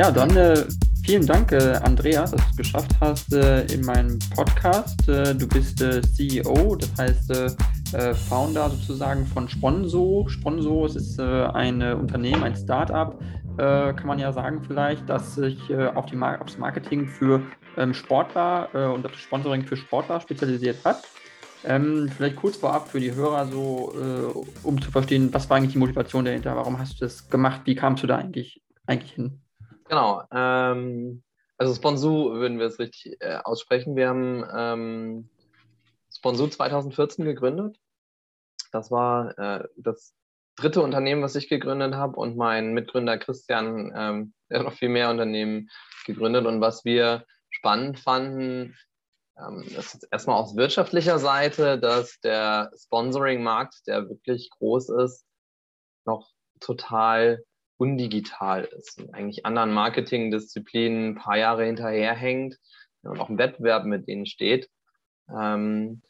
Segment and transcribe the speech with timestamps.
[0.00, 0.64] Ja, dann äh,
[1.04, 5.06] vielen Dank, äh, Andrea, dass du es geschafft hast äh, in meinem Podcast.
[5.06, 10.26] Äh, du bist äh, CEO, das heißt äh, Founder sozusagen von Sponso.
[10.26, 13.20] Sponso ist ein Unternehmen, ein Startup,
[13.58, 17.42] kann man ja sagen vielleicht, das sich auf die Mar aufs Marketing für
[17.76, 21.02] ähm, Sportler und das Sponsoring für Sportler spezialisiert hat.
[21.64, 23.92] Ähm, vielleicht kurz vorab für die Hörer, so
[24.62, 26.56] um zu verstehen, was war eigentlich die Motivation dahinter?
[26.56, 27.62] Warum hast du das gemacht?
[27.64, 29.42] Wie kamst du da eigentlich, eigentlich hin?
[29.90, 30.22] Genau.
[30.30, 31.24] Ähm,
[31.58, 33.96] also Sponsu würden wir es richtig äh, aussprechen.
[33.96, 35.28] Wir haben ähm,
[36.16, 37.76] Sponsu 2014 gegründet.
[38.70, 40.14] Das war äh, das
[40.54, 45.10] dritte Unternehmen, was ich gegründet habe und mein Mitgründer Christian, ähm, hat noch viel mehr
[45.10, 45.68] Unternehmen
[46.06, 46.46] gegründet.
[46.46, 48.76] Und was wir spannend fanden,
[49.36, 55.26] ähm, ist erstmal aus wirtschaftlicher Seite, dass der Sponsoring-Markt, der wirklich groß ist,
[56.04, 57.42] noch total
[57.80, 62.58] undigital ist und eigentlich anderen Marketingdisziplinen ein paar Jahre hinterherhängt
[63.02, 64.68] und auch im Wettbewerb mit denen steht.
[65.34, 66.02] Ähm,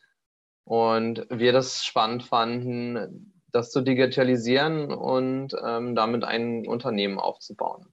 [0.65, 7.87] und wir das spannend fanden, das zu digitalisieren und ähm, damit ein Unternehmen aufzubauen.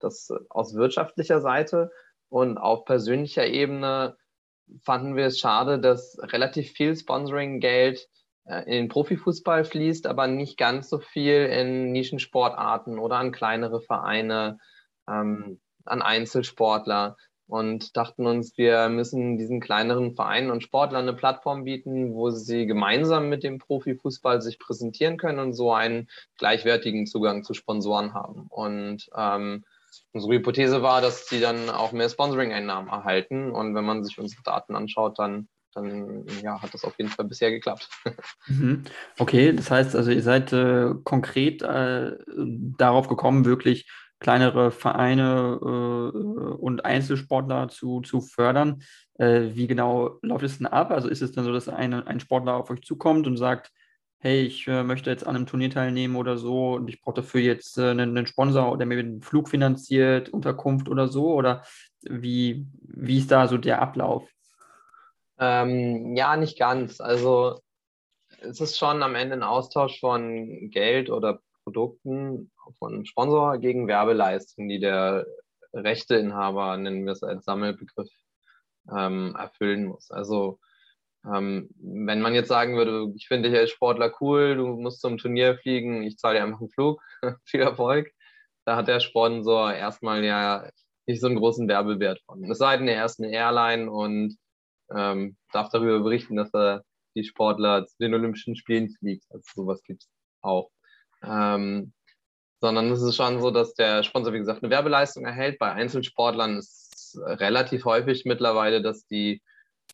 [0.00, 1.90] Das aus wirtschaftlicher Seite
[2.28, 4.18] und auf persönlicher Ebene
[4.82, 8.06] fanden wir es schade, dass relativ viel Sponsoring-Geld
[8.48, 14.58] in den Profifußball fließt, aber nicht ganz so viel in Nischensportarten oder an kleinere Vereine,
[15.08, 17.16] ähm, an Einzelsportler
[17.48, 22.66] und dachten uns, wir müssen diesen kleineren Vereinen und Sportlern eine Plattform bieten, wo sie
[22.66, 28.46] gemeinsam mit dem Profifußball sich präsentieren können und so einen gleichwertigen Zugang zu Sponsoren haben.
[28.50, 29.64] Und ähm,
[30.12, 33.50] unsere Hypothese war, dass sie dann auch mehr Sponsoring-Einnahmen erhalten.
[33.50, 37.26] Und wenn man sich unsere Daten anschaut, dann dann ja, hat das auf jeden Fall
[37.26, 37.88] bisher geklappt.
[38.46, 38.84] Mhm.
[39.18, 42.12] Okay, das heißt also, ihr seid äh, konkret äh,
[42.78, 48.82] darauf gekommen, wirklich kleinere Vereine äh, und Einzelsportler zu, zu fördern.
[49.14, 50.90] Äh, wie genau läuft es denn ab?
[50.90, 53.70] Also ist es dann so, dass ein, ein Sportler auf euch zukommt und sagt,
[54.20, 57.40] hey, ich äh, möchte jetzt an einem Turnier teilnehmen oder so und ich brauche dafür
[57.40, 61.32] jetzt äh, einen, einen, Sponsor, der mir den Flug finanziert, Unterkunft oder so?
[61.34, 61.62] Oder
[62.02, 64.28] wie, wie ist da so der Ablauf?
[65.38, 67.00] Ähm, ja, nicht ganz.
[67.00, 67.60] Also
[68.40, 74.68] es ist schon am Ende ein Austausch von Geld oder Produkten von Sponsor gegen Werbeleistungen,
[74.68, 75.26] die der
[75.72, 78.08] Rechteinhaber, nennen wir es als Sammelbegriff,
[78.90, 80.10] ähm, erfüllen muss.
[80.10, 80.58] Also
[81.26, 85.18] ähm, wenn man jetzt sagen würde, ich finde dich als Sportler cool, du musst zum
[85.18, 87.02] Turnier fliegen, ich zahle dir einfach einen Flug,
[87.44, 88.10] viel Erfolg,
[88.64, 90.68] da hat der Sponsor erstmal ja
[91.06, 92.44] nicht so einen großen Werbewert von.
[92.50, 94.36] Es sei denn, er ist eine Airline und
[94.94, 96.84] ähm, darf darüber berichten, dass er
[97.14, 99.24] die Sportler zu den Olympischen Spielen fliegt.
[99.30, 100.08] Also sowas gibt es
[100.42, 100.70] auch.
[101.22, 101.92] Ähm,
[102.60, 105.58] sondern es ist schon so, dass der Sponsor, wie gesagt, eine Werbeleistung erhält.
[105.58, 109.42] Bei Einzelsportlern ist es relativ häufig mittlerweile, dass die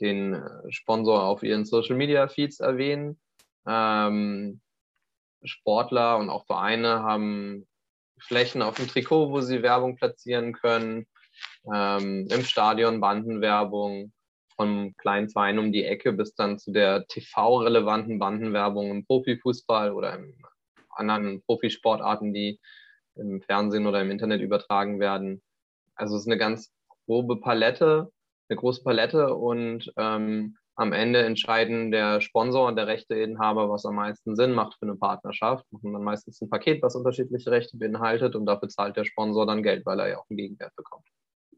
[0.01, 3.21] den Sponsor auf ihren Social Media Feeds erwähnen.
[3.67, 4.61] Ähm,
[5.45, 7.67] Sportler und auch Vereine haben
[8.19, 11.07] Flächen auf dem Trikot, wo sie Werbung platzieren können.
[11.73, 14.13] Ähm, Im Stadion Bandenwerbung
[14.57, 20.15] vom kleinen Verein um die Ecke bis dann zu der TV-relevanten Bandenwerbung im Profifußball oder
[20.15, 20.35] in
[20.91, 22.61] anderen Profisportarten, die
[23.17, 25.43] im Fernsehen oder im Internet übertragen werden.
[25.95, 26.73] Also es ist eine ganz
[27.07, 28.11] grobe Palette,
[28.49, 33.95] eine große Palette und ähm, am Ende entscheiden der Sponsor und der Rechteinhaber, was am
[33.95, 35.65] meisten Sinn macht für eine Partnerschaft.
[35.71, 39.63] Machen dann meistens ein Paket, was unterschiedliche Rechte beinhaltet und dafür zahlt der Sponsor dann
[39.63, 41.07] Geld, weil er ja auch einen Gegenwert bekommt.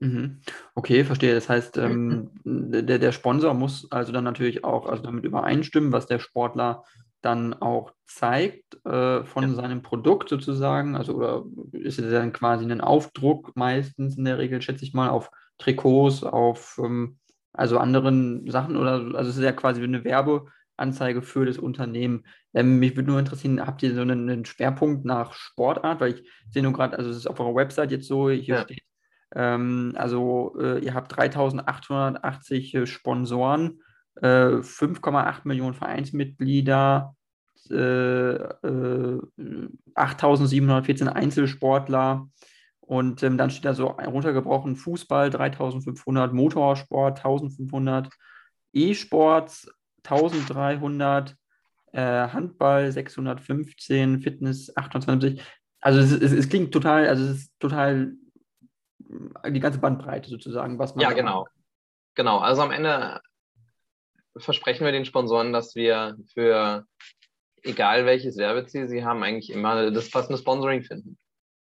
[0.01, 0.41] Mhm.
[0.75, 1.34] Okay, verstehe.
[1.34, 6.07] Das heißt, ähm, der, der Sponsor muss also dann natürlich auch also damit übereinstimmen, was
[6.07, 6.84] der Sportler
[7.23, 9.55] dann auch zeigt äh, von ja.
[9.55, 10.97] seinem Produkt sozusagen.
[10.97, 15.09] Also oder ist es dann quasi ein Aufdruck meistens in der Regel, schätze ich mal,
[15.09, 17.19] auf Trikots, auf ähm,
[17.53, 22.27] also anderen Sachen oder also es ist ja quasi eine Werbeanzeige für das Unternehmen.
[22.53, 26.01] Ähm, mich würde nur interessieren, habt ihr so einen, einen, Schwerpunkt nach Sportart?
[26.01, 28.63] Weil ich sehe nur gerade, also es ist auf eurer Website jetzt so, hier ja.
[28.63, 28.83] steht
[29.36, 33.83] ähm, also äh, ihr habt 3880 äh, Sponsoren,
[34.22, 37.15] äh, 5,8 Millionen Vereinsmitglieder,
[37.71, 38.38] äh,
[39.94, 42.28] 8714 äh, Einzelsportler.
[42.80, 48.09] Und ähm, dann steht da so runtergebrochen Fußball 3500, Motorsport 1500,
[48.72, 49.68] E-Sports
[50.04, 51.36] 1300,
[51.92, 55.42] äh, Handball 615, Fitness 28.
[55.80, 58.12] Also es, es, es, klingt total, also es ist total
[59.49, 61.03] die ganze Bandbreite sozusagen, was man.
[61.03, 61.47] Ja, genau.
[62.15, 62.39] Genau.
[62.39, 63.21] Also am Ende
[64.37, 66.87] versprechen wir den Sponsoren, dass wir für
[67.63, 71.19] egal welches Werbeziel sie haben, eigentlich immer das passende Sponsoring finden.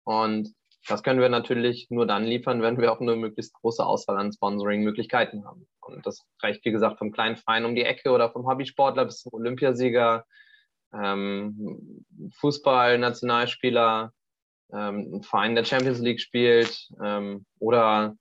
[0.03, 0.53] Und
[0.87, 4.31] das können wir natürlich nur dann liefern, wenn wir auch eine möglichst große Auswahl an
[4.31, 5.67] Sponsoring-Möglichkeiten haben.
[5.81, 9.21] Und das reicht, wie gesagt, vom kleinen Verein um die Ecke oder vom Hobbysportler bis
[9.21, 10.25] zum Olympiasieger,
[10.93, 12.05] ähm,
[12.35, 14.13] Fußball, Nationalspieler,
[14.75, 18.15] ein Verein, der Champions League spielt ähm, oder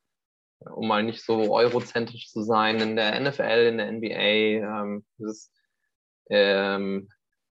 [0.60, 5.52] um mal nicht so eurozentrisch zu sein, in der NFL, in der NBA, ähm, dieses
[6.30, 7.08] ähm,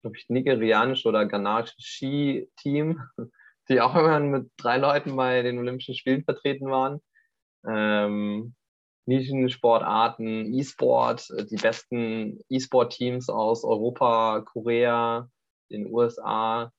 [0.02, 3.02] glaube ich, nigerianische oder ghanaische Ski-Team,
[3.70, 7.02] die auch immer mit drei Leuten bei den Olympischen Spielen vertreten waren.
[7.68, 8.56] Ähm,
[9.06, 15.30] Nischensportarten, E-Sport, äh, die besten E-Sport-Teams aus Europa, Korea,
[15.72, 16.72] den USA.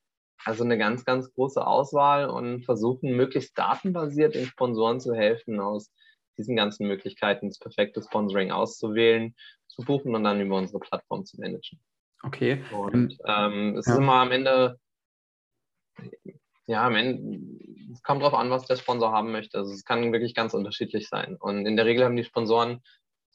[0.44, 5.92] Also eine ganz, ganz große Auswahl und versuchen möglichst datenbasiert den Sponsoren zu helfen, aus
[6.36, 9.34] diesen ganzen Möglichkeiten das perfekte Sponsoring auszuwählen,
[9.66, 11.80] zu buchen und dann über unsere Plattform zu managen.
[12.22, 12.62] Okay.
[12.72, 13.92] Und ähm, es ja.
[13.92, 14.78] ist immer am Ende,
[16.66, 17.58] ja, am Ende,
[17.92, 19.58] es kommt darauf an, was der Sponsor haben möchte.
[19.58, 21.36] Also es kann wirklich ganz unterschiedlich sein.
[21.38, 22.82] Und in der Regel haben die Sponsoren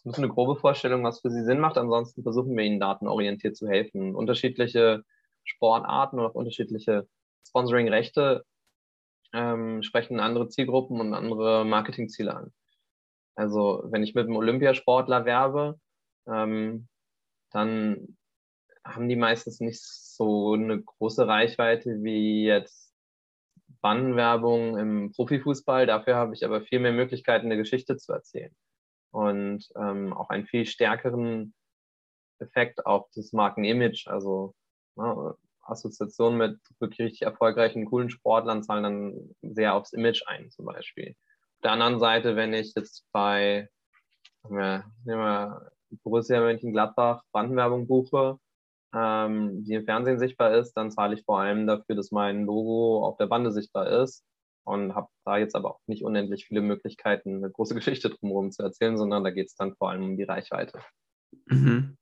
[0.06, 1.78] es eine grobe Vorstellung, was für sie Sinn macht.
[1.78, 4.16] Ansonsten versuchen wir ihnen datenorientiert zu helfen.
[4.16, 5.04] Unterschiedliche
[5.44, 7.08] Sportarten oder unterschiedliche
[7.48, 8.46] Sponsoring-Rechte
[9.34, 12.54] ähm, sprechen andere Zielgruppen und andere Marketingziele an.
[13.36, 15.80] Also wenn ich mit einem Olympiasportler werbe,
[16.28, 16.88] ähm,
[17.52, 18.18] dann
[18.86, 22.94] haben die meistens nicht so eine große Reichweite wie jetzt
[23.82, 25.86] Bannwerbung im Profifußball.
[25.86, 28.56] Dafür habe ich aber viel mehr Möglichkeiten, eine Geschichte zu erzählen.
[29.12, 31.54] Und ähm, auch einen viel stärkeren
[32.40, 34.06] Effekt auf das Markenimage.
[34.08, 34.54] Also
[34.96, 40.66] ne, Assoziationen mit wirklich richtig erfolgreichen, coolen Sportlern zahlen dann sehr aufs Image ein, zum
[40.66, 41.16] Beispiel.
[41.56, 43.70] Auf der anderen Seite, wenn ich jetzt bei
[44.50, 45.72] nehmen wir
[46.04, 48.40] Borussia Mönchengladbach Bandenwerbung buche,
[48.94, 53.06] ähm, die im Fernsehen sichtbar ist, dann zahle ich vor allem dafür, dass mein Logo
[53.06, 54.24] auf der Bande sichtbar ist
[54.66, 58.64] und habe da jetzt aber auch nicht unendlich viele Möglichkeiten, eine große Geschichte drumherum zu
[58.64, 60.80] erzählen, sondern da geht es dann vor allem um die Reichweite.
[61.48, 61.98] Mhm.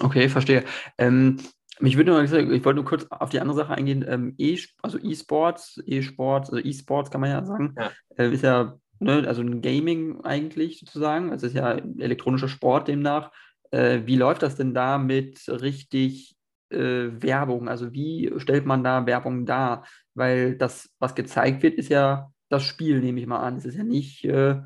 [0.00, 0.64] Okay, verstehe.
[0.98, 1.38] Ähm,
[1.80, 2.32] mich würde nur, ich
[2.64, 4.04] wollte nur kurz auf die andere Sache eingehen.
[4.08, 7.90] Ähm, e also E-Sports, E-Sports, also E-Sports kann man ja sagen, ja.
[8.16, 11.32] Äh, ist ja ne, also ein Gaming eigentlich sozusagen.
[11.32, 13.30] Es ist ja elektronischer Sport demnach.
[13.70, 16.36] Äh, wie läuft das denn da mit richtig
[16.70, 17.68] äh, Werbung?
[17.68, 19.86] Also wie stellt man da Werbung dar?
[20.14, 23.56] Weil das, was gezeigt wird, ist ja das Spiel, nehme ich mal an.
[23.56, 24.60] Es ist ja nicht, äh,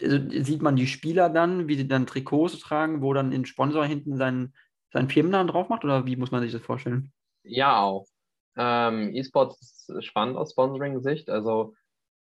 [0.00, 3.84] also sieht man die Spieler dann, wie sie dann Trikots tragen, wo dann ein Sponsor
[3.84, 4.54] hinten seinen,
[4.92, 7.12] seinen Firmennamen drauf macht oder wie muss man sich das vorstellen?
[7.42, 8.06] Ja, auch.
[8.56, 11.28] Ähm, E-Sports ist spannend aus Sponsoring-Sicht.
[11.28, 11.74] Also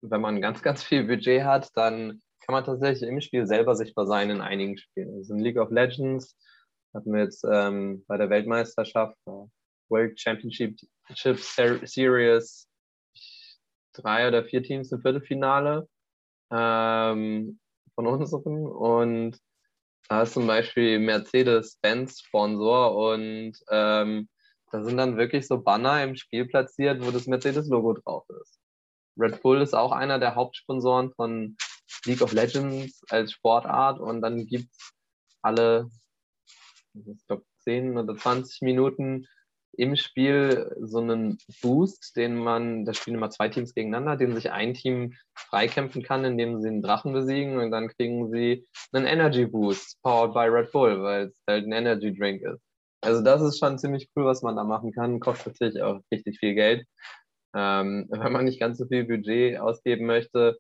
[0.02, 4.06] wenn man ganz, ganz viel Budget hat, dann kann man tatsächlich im Spiel selber sichtbar
[4.06, 5.14] sein in einigen Spielen.
[5.14, 6.36] Also in League of Legends
[6.94, 9.48] hatten wir jetzt ähm, bei der Weltmeisterschaft uh,
[9.88, 10.78] World Championship
[11.14, 12.68] Series
[13.94, 15.88] drei oder vier Teams im Viertelfinale
[16.50, 17.58] ähm,
[17.94, 19.38] von unseren und
[20.08, 24.28] da ist zum Beispiel Mercedes-Benz Sponsor und ähm,
[24.70, 28.58] da sind dann wirklich so Banner im Spiel platziert, wo das Mercedes-Logo drauf ist.
[29.16, 31.56] Red Bull ist auch einer der Hauptsponsoren von
[32.04, 34.92] League of Legends als Sportart und dann gibt es
[35.42, 35.88] alle,
[36.94, 39.26] ich glaube, 10 oder 20 Minuten
[39.78, 44.50] im Spiel so einen Boost, den man, da spielen immer zwei Teams gegeneinander, den sich
[44.50, 49.46] ein Team freikämpfen kann, indem sie einen Drachen besiegen und dann kriegen sie einen Energy
[49.46, 52.60] Boost, powered by Red Bull, weil es halt ein Energy Drink ist.
[53.02, 56.38] Also das ist schon ziemlich cool, was man da machen kann, kostet natürlich auch richtig
[56.38, 56.86] viel Geld.
[57.54, 60.58] Ähm, wenn man nicht ganz so viel Budget ausgeben möchte,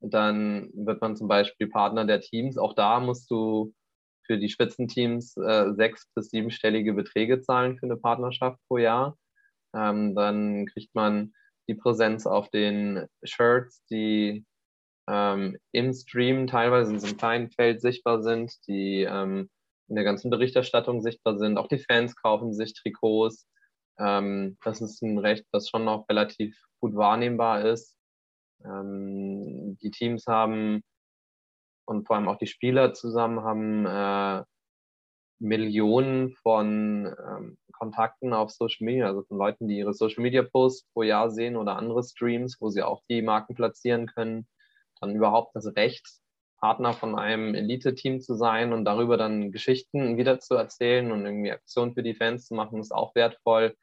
[0.00, 2.58] dann wird man zum Beispiel Partner der Teams.
[2.58, 3.72] Auch da musst du
[4.26, 9.16] für die Spitzenteams äh, sechs- bis siebenstellige Beträge zahlen für eine Partnerschaft pro Jahr.
[9.74, 11.32] Ähm, dann kriegt man
[11.68, 14.44] die Präsenz auf den Shirts, die
[15.08, 19.48] ähm, im Stream teilweise in so einem kleinen Feld sichtbar sind, die ähm,
[19.88, 21.58] in der ganzen Berichterstattung sichtbar sind.
[21.58, 23.46] Auch die Fans kaufen sich Trikots.
[23.98, 27.96] Ähm, das ist ein Recht, das schon noch relativ gut wahrnehmbar ist.
[28.64, 30.82] Ähm, die Teams haben
[31.86, 34.44] und vor allem auch die Spieler zusammen haben äh,
[35.38, 40.88] Millionen von ähm, Kontakten auf Social Media, also von Leuten, die ihre Social Media Posts
[40.92, 44.46] pro Jahr sehen oder andere Streams, wo sie auch die Marken platzieren können.
[45.00, 46.06] Dann überhaupt das Recht,
[46.58, 51.52] Partner von einem Elite-Team zu sein und darüber dann Geschichten wieder zu erzählen und irgendwie
[51.52, 53.76] Aktionen für die Fans zu machen, ist auch wertvoll.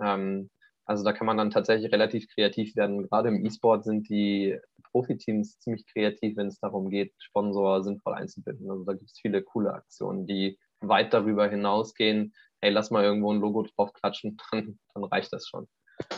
[0.00, 0.50] Ähm,
[0.84, 3.08] also da kann man dann tatsächlich relativ kreativ werden.
[3.08, 4.58] Gerade im E-Sport sind die
[4.96, 8.70] Profiteams ziemlich kreativ, wenn es darum geht, Sponsor sinnvoll einzubinden.
[8.70, 12.32] Also da gibt es viele coole Aktionen, die weit darüber hinausgehen.
[12.62, 15.68] Hey, lass mal irgendwo ein Logo drauf klatschen, dann, dann reicht das schon.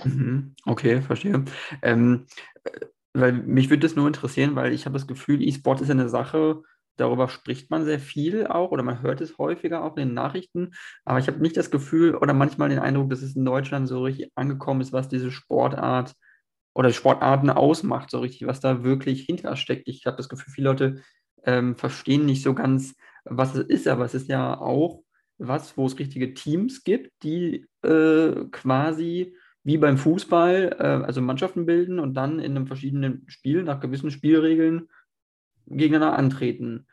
[0.04, 0.54] Mhm.
[0.64, 1.44] Okay, verstehe.
[1.82, 2.26] Ähm,
[3.14, 6.62] weil mich würde das nur interessieren, weil ich habe das Gefühl, E-Sport ist eine Sache,
[6.97, 10.70] darüber spricht man sehr viel auch oder man hört es häufiger auch in den Nachrichten,
[11.04, 14.02] aber ich habe nicht das Gefühl oder manchmal den Eindruck, dass es in Deutschland so
[14.02, 16.14] richtig angekommen ist, was diese Sportart
[16.78, 19.88] oder Sportarten ausmacht, so richtig, was da wirklich hintersteckt.
[19.88, 21.02] Ich habe das Gefühl, viele Leute
[21.42, 22.94] ähm, verstehen nicht so ganz,
[23.25, 25.02] was es ist, aber es ist ja auch
[25.38, 31.66] was, wo es richtige Teams gibt, die äh, quasi wie beim Fußball, äh, also Mannschaften
[31.66, 34.88] bilden und dann in einem verschiedenen Spiel nach gewissen Spielregeln
[35.66, 36.87] gegeneinander antreten.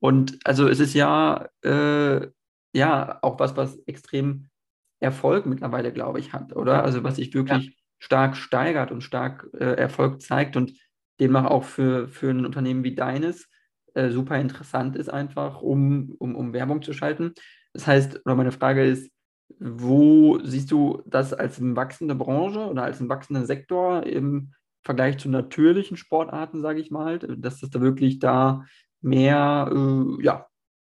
[0.00, 2.28] Und also es ist ja, äh,
[2.74, 4.50] ja auch was, was extrem
[4.98, 6.84] Erfolg mittlerweile, glaube ich, hat, oder?
[6.84, 7.72] Also was sich wirklich ja.
[8.00, 10.72] Stark steigert und stark äh, Erfolg zeigt und
[11.20, 13.48] demnach auch für, für ein Unternehmen wie deines
[13.94, 17.34] äh, super interessant ist, einfach um, um, um Werbung zu schalten.
[17.72, 19.12] Das heißt, oder meine Frage ist,
[19.58, 24.52] wo siehst du das als eine wachsende Branche oder als einen wachsenden Sektor im
[24.82, 28.64] Vergleich zu natürlichen Sportarten, sage ich mal, dass das da wirklich da
[29.02, 30.46] mehr, äh, ja,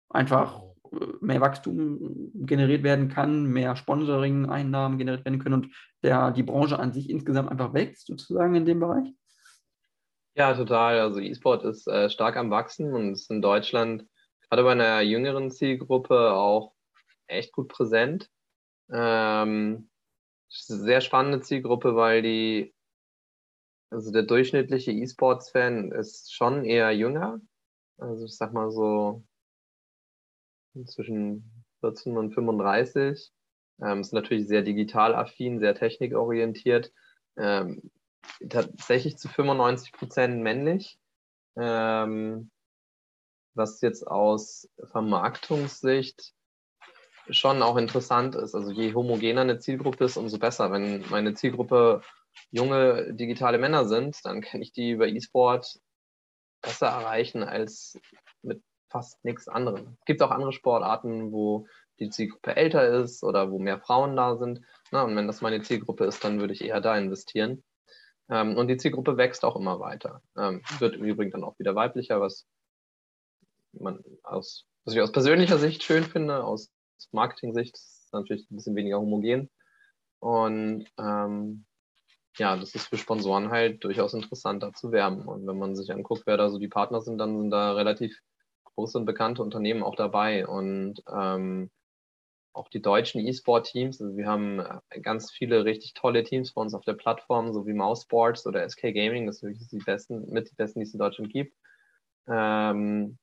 [0.09, 6.43] einfach äh, mehr Wachstum generiert werden kann, mehr Sponsoring-Einnahmen generiert werden können und der, die
[6.43, 9.13] Branche an sich insgesamt einfach wächst, sozusagen in dem Bereich?
[10.35, 10.99] Ja, total.
[10.99, 14.07] Also E-Sport ist äh, stark am Wachsen und ist in Deutschland
[14.41, 16.73] gerade bei einer jüngeren Zielgruppe auch
[17.27, 18.29] echt gut präsent.
[18.91, 19.89] Ähm,
[20.49, 22.73] sehr spannende Zielgruppe, weil die,
[23.89, 27.39] also der durchschnittliche E-Sports-Fan ist schon eher jünger.
[27.97, 29.23] Also ich sag mal so
[30.85, 33.31] zwischen 14 und 35.
[33.81, 36.91] Ähm, ist natürlich sehr digital affin, sehr technikorientiert.
[37.37, 37.91] Ähm,
[38.49, 40.97] tatsächlich zu 95 Prozent männlich.
[41.55, 42.49] Ähm,
[43.55, 46.33] was jetzt aus Vermarktungssicht
[47.29, 48.55] schon auch interessant ist.
[48.55, 50.71] Also je homogener eine Zielgruppe ist, umso besser.
[50.71, 52.01] Wenn meine Zielgruppe
[52.51, 55.79] junge digitale Männer sind, dann kann ich die über E-Sport
[56.61, 57.99] besser erreichen als
[58.41, 59.97] mit fast nichts anderem.
[59.99, 61.67] Es gibt auch andere Sportarten, wo
[61.99, 64.61] die Zielgruppe älter ist oder wo mehr Frauen da sind.
[64.91, 67.63] Na, und wenn das meine Zielgruppe ist, dann würde ich eher da investieren.
[68.29, 70.21] Ähm, und die Zielgruppe wächst auch immer weiter.
[70.37, 72.45] Ähm, wird im Übrigen dann auch wieder weiblicher, was
[73.73, 76.71] man aus, was ich aus persönlicher Sicht schön finde, aus
[77.11, 79.49] Marketing-Sicht ist natürlich ein bisschen weniger homogen.
[80.19, 81.65] Und ähm,
[82.37, 85.27] ja, das ist für Sponsoren halt durchaus interessanter zu werben.
[85.27, 88.17] Und wenn man sich anguckt, wer da so die Partner sind, dann sind da relativ
[88.63, 90.47] große und bekannte Unternehmen auch dabei.
[90.47, 91.69] Und ähm,
[92.53, 96.73] auch die deutschen E-Sport-Teams, also wir haben äh, ganz viele richtig tolle Teams bei uns
[96.73, 100.29] auf der Plattform, so wie Mouse Sports oder SK Gaming, das sind wirklich die besten,
[100.31, 101.55] mit die besten, die es in Deutschland gibt.
[102.27, 103.17] Ähm,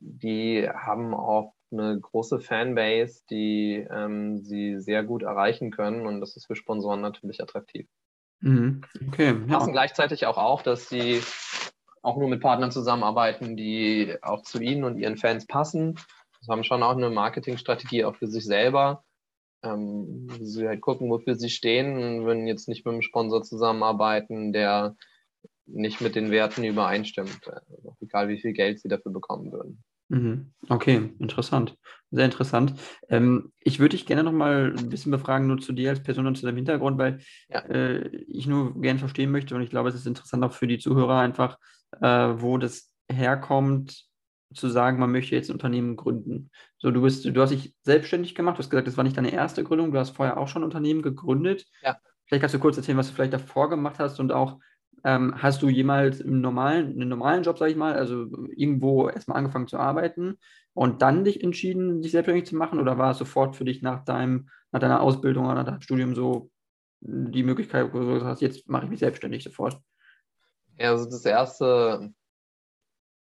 [0.00, 6.36] die haben auch eine große Fanbase, die ähm, sie sehr gut erreichen können und das
[6.36, 7.88] ist für Sponsoren natürlich attraktiv.
[8.40, 8.82] Mhm.
[9.08, 9.34] Okay.
[9.48, 9.58] Ja.
[9.58, 11.22] Passen gleichzeitig auch auf, dass sie
[12.02, 15.98] auch nur mit Partnern zusammenarbeiten, die auch zu ihnen und ihren Fans passen.
[16.48, 19.04] Haben schon auch eine Marketingstrategie auch für sich selber.
[19.62, 24.52] Ähm, sie halt gucken, wofür sie stehen und würden jetzt nicht mit einem Sponsor zusammenarbeiten,
[24.52, 24.96] der
[25.66, 29.82] nicht mit den Werten übereinstimmt, also egal wie viel Geld sie dafür bekommen würden.
[30.08, 30.52] Mhm.
[30.68, 31.76] Okay, interessant.
[32.12, 32.74] Sehr interessant.
[33.08, 36.28] Ähm, ich würde dich gerne noch mal ein bisschen befragen, nur zu dir als Person
[36.28, 37.60] und zu deinem Hintergrund, weil ja.
[37.60, 40.78] äh, ich nur gerne verstehen möchte und ich glaube, es ist interessant auch für die
[40.78, 41.58] Zuhörer einfach,
[42.00, 44.06] äh, wo das herkommt,
[44.54, 46.50] zu sagen, man möchte jetzt ein Unternehmen gründen.
[46.78, 49.32] So, du bist, du hast dich selbstständig gemacht, du hast gesagt, das war nicht deine
[49.32, 51.66] erste Gründung, du hast vorher auch schon ein Unternehmen gegründet.
[51.82, 51.96] Ja.
[52.26, 54.58] Vielleicht kannst du kurz erzählen, was du vielleicht davor gemacht hast und auch
[55.04, 58.26] ähm, hast du jemals im normalen, einen normalen Job, sag ich mal, also
[58.56, 60.38] irgendwo erstmal angefangen zu arbeiten
[60.74, 62.80] und dann dich entschieden, dich selbstständig zu machen?
[62.80, 66.14] Oder war es sofort für dich nach deinem, nach deiner Ausbildung oder nach deinem Studium
[66.14, 66.50] so
[67.00, 69.78] die Möglichkeit, wo du gesagt hast, jetzt mache ich mich selbstständig sofort?
[70.78, 72.12] Ja, also das erste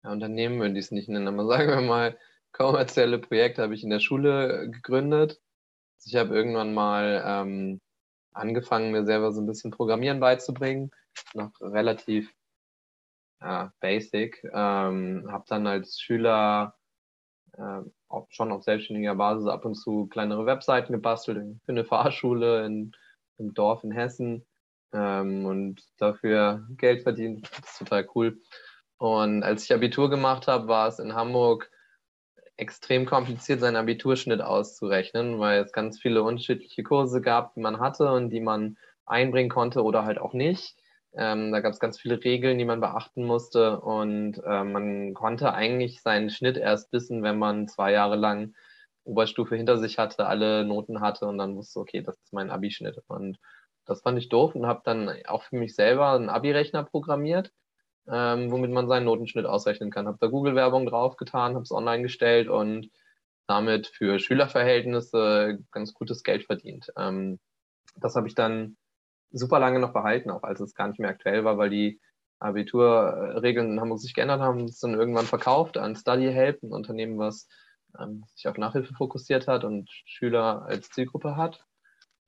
[0.04, 2.18] ja, Unternehmen würde ich es nicht nennen, aber sagen wir mal,
[2.52, 5.42] kommerzielle Projekt habe ich in der Schule gegründet.
[5.98, 7.82] Also ich habe irgendwann mal ähm,
[8.34, 10.92] angefangen, mir selber so ein bisschen Programmieren beizubringen
[11.34, 12.34] noch relativ
[13.42, 14.44] ja, basic.
[14.54, 16.76] Ähm, habe dann als Schüler
[17.54, 22.66] äh, auch schon auf selbstständiger Basis ab und zu kleinere Webseiten gebastelt für eine Fahrschule
[22.66, 22.92] in,
[23.38, 24.46] im Dorf in Hessen
[24.94, 27.50] ähm, und dafür Geld verdient.
[27.52, 28.42] Das ist total cool.
[29.04, 31.70] Und als ich Abitur gemacht habe, war es in Hamburg
[32.56, 38.10] extrem kompliziert, seinen Abiturschnitt auszurechnen, weil es ganz viele unterschiedliche Kurse gab, die man hatte
[38.14, 40.78] und die man einbringen konnte oder halt auch nicht.
[41.18, 45.54] Ähm, da gab es ganz viele Regeln, die man beachten musste und äh, man konnte
[45.54, 48.56] eigentlich seinen Schnitt erst wissen, wenn man zwei Jahre lang
[49.04, 53.02] Oberstufe hinter sich hatte, alle Noten hatte und dann wusste, okay, das ist mein Abi-Schnitt.
[53.08, 53.38] Und
[53.84, 57.52] das fand ich doof und habe dann auch für mich selber einen Abi-Rechner programmiert.
[58.12, 60.08] Ähm, womit man seinen Notenschnitt ausrechnen kann.
[60.08, 62.90] Habe da Google-Werbung draufgetan, habe es online gestellt und
[63.48, 66.92] damit für Schülerverhältnisse ganz gutes Geld verdient.
[66.98, 67.40] Ähm,
[67.96, 68.78] das habe ich dann
[69.32, 72.00] super lange noch behalten, auch als es gar nicht mehr aktuell war, weil die
[72.40, 77.18] Abiturregeln in Hamburg sich geändert haben, es dann irgendwann verkauft an Study Help, ein Unternehmen,
[77.18, 77.48] was
[78.00, 81.66] ähm, sich auf Nachhilfe fokussiert hat und Schüler als Zielgruppe hat.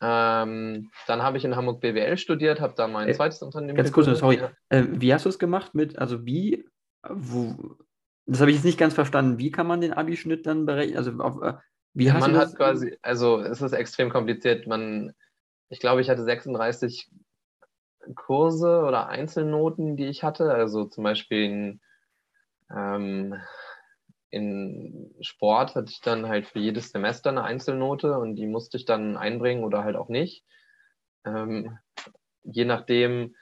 [0.01, 3.77] Ähm, dann habe ich in Hamburg BWL studiert, habe da mein äh, zweites Unternehmen.
[3.77, 4.41] Ganz kurz, sorry.
[4.69, 6.67] Äh, wie hast du es gemacht mit, also wie,
[7.07, 7.77] wo,
[8.25, 9.37] das habe ich jetzt nicht ganz verstanden.
[9.37, 10.97] Wie kann man den Abischnitt dann berechnen?
[10.97, 11.53] Also auf, äh,
[11.93, 12.49] wie hast man du das?
[12.49, 14.67] hat quasi, also es ist extrem kompliziert.
[14.67, 15.13] Man,
[15.69, 17.09] ich glaube, ich hatte 36
[18.15, 20.51] Kurse oder Einzelnoten, die ich hatte.
[20.53, 21.81] Also zum Beispiel in,
[22.75, 23.35] ähm,
[24.35, 28.83] in Sport hatte ich dann halt für jedes Semester eine Einzelnote und die musste ich
[28.83, 30.43] dann einbringen oder halt auch nicht.
[31.25, 31.77] Ähm,
[32.43, 33.33] je nachdem,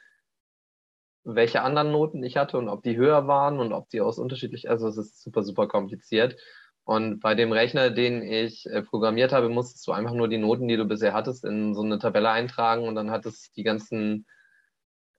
[1.23, 4.69] welche anderen Noten ich hatte und ob die höher waren und ob die aus unterschiedlich,
[4.69, 6.39] also es ist super, super kompliziert.
[6.83, 10.67] Und bei dem Rechner, den ich äh, programmiert habe, musstest du einfach nur die Noten,
[10.67, 14.27] die du bisher hattest, in so eine Tabelle eintragen und dann hat es die ganzen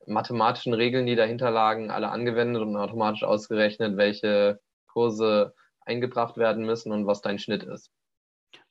[0.06, 5.52] mathematischen Regeln, die dahinter lagen, alle angewendet und automatisch ausgerechnet, welche Kurse
[5.84, 7.90] eingebracht werden müssen und was dein Schnitt ist.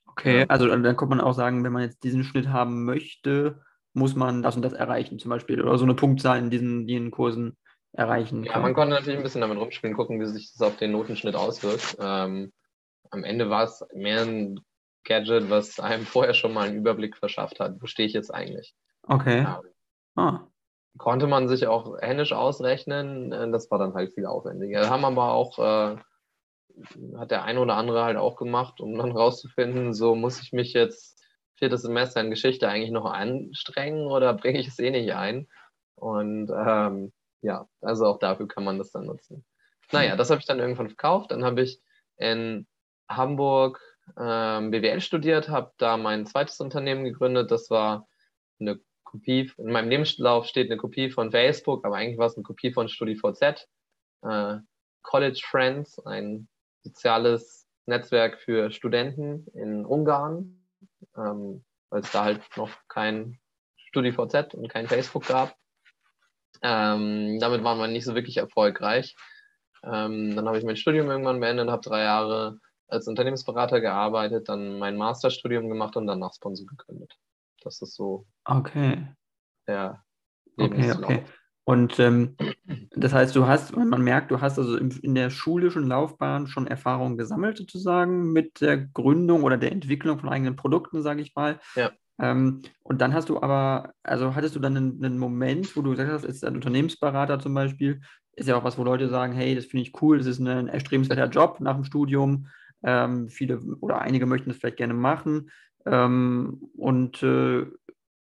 [0.06, 3.62] Okay, also dann kann man auch sagen, wenn man jetzt diesen Schnitt haben möchte,
[3.94, 7.10] muss man das und das erreichen, zum Beispiel, oder so eine Punktzahl in diesen, diesen
[7.10, 7.56] Kursen
[7.92, 8.44] erreichen.
[8.44, 11.36] Ja, man konnte natürlich ein bisschen damit rumspielen, gucken, wie sich das auf den Notenschnitt
[11.36, 11.96] auswirkt.
[12.00, 12.52] Ähm,
[13.10, 14.60] am Ende war es mehr ein
[15.04, 17.80] Gadget, was einem vorher schon mal einen Überblick verschafft hat.
[17.80, 18.74] Wo stehe ich jetzt eigentlich?
[19.02, 19.42] Okay.
[19.42, 19.60] Ja.
[20.16, 20.46] Ah.
[20.96, 24.90] Konnte man sich auch händisch ausrechnen, äh, das war dann halt viel aufwendiger.
[24.90, 25.96] Haben aber auch, äh,
[27.16, 30.72] hat der ein oder andere halt auch gemacht, um dann rauszufinden, so muss ich mich
[30.72, 31.22] jetzt
[31.56, 35.48] viertes Semester in Geschichte eigentlich noch anstrengen oder bringe ich es eh nicht ein?
[35.94, 37.12] Und ähm,
[37.42, 39.44] ja, also auch dafür kann man das dann nutzen.
[39.92, 41.30] Naja, das habe ich dann irgendwann verkauft.
[41.30, 41.80] Dann habe ich
[42.16, 42.66] in
[43.08, 43.80] Hamburg
[44.18, 47.50] ähm, BWL studiert, habe da mein zweites Unternehmen gegründet.
[47.50, 48.08] Das war
[48.58, 52.42] eine Kopie, in meinem Lebenslauf steht eine Kopie von Facebook, aber eigentlich war es eine
[52.42, 53.68] Kopie von StudiVZ.
[54.22, 54.56] Äh,
[55.02, 56.48] College Friends, ein
[56.84, 60.64] soziales Netzwerk für Studenten in Ungarn
[61.16, 63.38] ähm, weil es da halt noch kein
[63.76, 65.56] StudiVZ und kein Facebook gab.
[66.62, 69.16] Ähm, damit waren wir nicht so wirklich erfolgreich.
[69.82, 74.78] Ähm, dann habe ich mein Studium irgendwann beendet, habe drei Jahre als Unternehmensberater gearbeitet, dann
[74.78, 77.14] mein Masterstudium gemacht und dann nach Sponsor gegründet.
[77.62, 79.08] Das ist so okay.
[79.66, 80.04] der
[80.56, 81.24] Okay, okay.
[81.64, 82.36] Und ähm,
[82.96, 87.16] das heißt, du hast, man merkt, du hast also in, der schulischen Laufbahn schon Erfahrungen
[87.16, 91.58] gesammelt, sozusagen, mit der Gründung oder der Entwicklung von eigenen Produkten, sage ich mal.
[91.74, 91.90] Ja.
[92.20, 95.90] Ähm, und dann hast du aber, also hattest du dann einen, einen Moment, wo du
[95.90, 98.00] gesagt hast, ist ein Unternehmensberater zum Beispiel,
[98.36, 100.68] ist ja auch was, wo Leute sagen, hey, das finde ich cool, das ist ein
[100.68, 102.48] erstrebenswerter Job nach dem Studium.
[102.82, 105.50] Ähm, viele oder einige möchten das vielleicht gerne machen.
[105.86, 107.66] Ähm, und äh,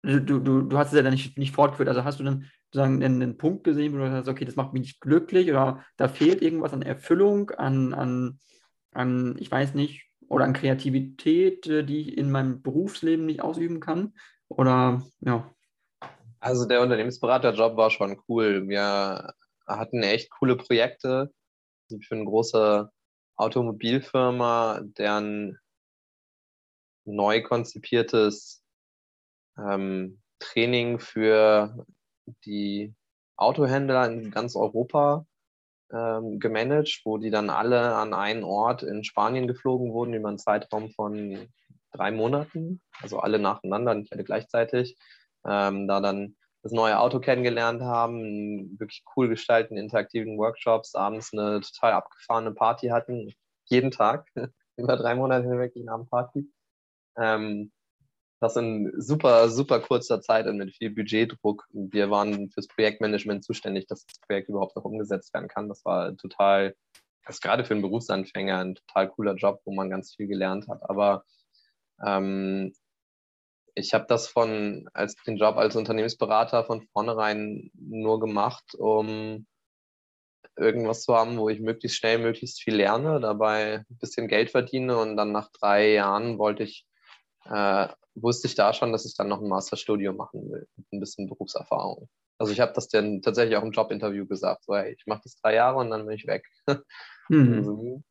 [0.03, 1.89] du, du, du hast es ja dann nicht, nicht fortgeführt.
[1.89, 4.73] Also hast du dann sozusagen einen, einen Punkt gesehen, wo du sagst, okay, das macht
[4.73, 8.41] mich nicht glücklich oder da fehlt irgendwas an Erfüllung, an, an,
[8.93, 13.81] an ich weiß nicht, oder an Kreativität, äh, die ich in meinem Berufsleben nicht ausüben
[13.81, 14.15] kann?
[14.49, 15.55] Oder ja.
[16.41, 18.67] Also der Unternehmensberaterjob war schon cool.
[18.67, 19.35] Wir
[19.67, 21.31] hatten echt coole Projekte
[21.89, 22.91] für eine große
[23.37, 25.59] Automobilfirma, deren
[27.05, 28.65] neu konzipiertes
[29.59, 31.87] ähm, Training für
[32.45, 32.95] die
[33.37, 35.27] Autohändler in ganz Europa
[35.93, 40.39] ähm, gemanagt, wo die dann alle an einen Ort in Spanien geflogen wurden über einen
[40.39, 41.49] Zeitraum von
[41.93, 44.97] drei Monaten, also alle nacheinander, nicht alle gleichzeitig,
[45.47, 51.61] ähm, da dann das neue Auto kennengelernt haben, wirklich cool gestalten, interaktiven Workshops, abends eine
[51.61, 53.33] total abgefahrene Party hatten,
[53.65, 54.29] jeden Tag,
[54.77, 56.51] über drei Monate hinweg eine Abendparty.
[57.19, 57.73] Ähm,
[58.43, 61.65] das in super, super kurzer Zeit und mit viel Budgetdruck.
[61.71, 65.69] Wir waren fürs Projektmanagement zuständig, dass das Projekt überhaupt noch umgesetzt werden kann.
[65.69, 66.75] Das war total,
[67.25, 70.67] das ist gerade für einen Berufsanfänger ein total cooler Job, wo man ganz viel gelernt
[70.67, 70.81] hat.
[70.91, 71.25] Aber
[72.05, 72.73] ähm,
[73.77, 79.47] ich habe das von als den Job als Unternehmensberater von vornherein nur gemacht, um
[80.57, 84.99] irgendwas zu haben, wo ich möglichst schnell, möglichst viel lerne, dabei ein bisschen Geld verdiene
[84.99, 86.87] und dann nach drei Jahren wollte ich
[87.47, 91.01] äh, wusste ich da schon, dass ich dann noch ein Masterstudium machen will, mit ein
[91.01, 92.09] bisschen Berufserfahrung.
[92.39, 95.37] Also ich habe das dann tatsächlich auch im Jobinterview gesagt, so hey, ich mache das
[95.37, 96.47] drei Jahre und dann bin ich weg.
[97.29, 97.55] Mhm.
[97.55, 98.03] Also,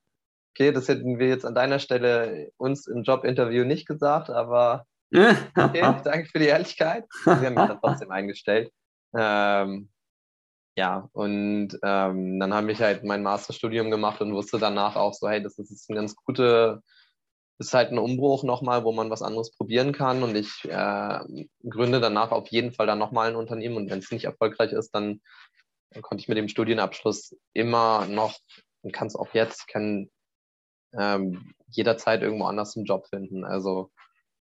[0.53, 5.81] okay, das hätten wir jetzt an deiner Stelle uns im Jobinterview nicht gesagt, aber okay,
[6.03, 7.05] danke für die Ehrlichkeit.
[7.23, 8.71] Sie haben mich dann trotzdem eingestellt.
[9.13, 9.89] Ähm,
[10.77, 15.27] ja, und ähm, dann habe ich halt mein Masterstudium gemacht und wusste danach auch so,
[15.27, 16.81] hey, das ist ein ganz gute,
[17.59, 20.23] ist halt ein Umbruch nochmal, wo man was anderes probieren kann.
[20.23, 21.19] Und ich äh,
[21.67, 23.77] gründe danach auf jeden Fall dann nochmal ein Unternehmen.
[23.77, 25.21] Und wenn es nicht erfolgreich ist, dann,
[25.91, 28.37] dann, konnte ich mit dem Studienabschluss immer noch,
[28.81, 30.09] und kann es auch jetzt, kann
[30.93, 33.45] ähm, jederzeit irgendwo anders einen Job finden.
[33.45, 33.91] Also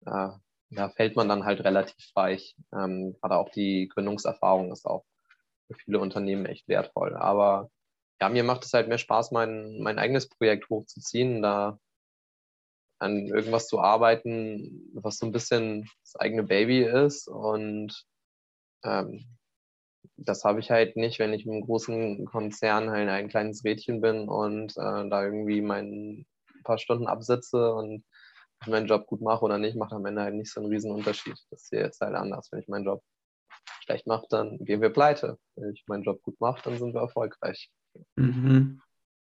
[0.05, 0.29] äh,
[0.69, 2.55] da fällt man dann halt relativ weich.
[2.73, 5.05] Ähm, gerade auch die Gründungserfahrung ist auch
[5.67, 7.15] für viele Unternehmen echt wertvoll.
[7.15, 7.69] Aber
[8.19, 11.79] ja, mir macht es halt mehr Spaß, mein, mein eigenes Projekt hochzuziehen, da
[12.99, 17.27] an irgendwas zu arbeiten, was so ein bisschen das eigene Baby ist.
[17.27, 18.05] Und
[18.83, 19.25] ähm,
[20.17, 24.27] das habe ich halt nicht, wenn ich im großen Konzern halt ein kleines Rädchen bin
[24.27, 26.25] und äh, da irgendwie mein
[26.63, 28.03] paar Stunden absitze und
[28.65, 31.37] meinen Job gut mache oder nicht, macht am Ende halt nicht so einen riesen Unterschied.
[31.51, 32.49] Das ist jetzt halt anders.
[32.51, 33.03] Wenn ich meinen Job
[33.83, 35.37] schlecht mache, dann gehen wir pleite.
[35.55, 37.69] Wenn ich meinen Job gut mache, dann sind wir erfolgreich.
[38.15, 38.81] Mhm.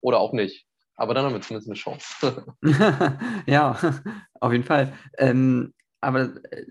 [0.02, 0.66] Oder auch nicht.
[0.98, 2.46] Aber dann haben wir zumindest eine Chance.
[3.46, 3.78] ja,
[4.40, 4.94] auf jeden Fall.
[5.18, 6.66] Ähm, aber äh,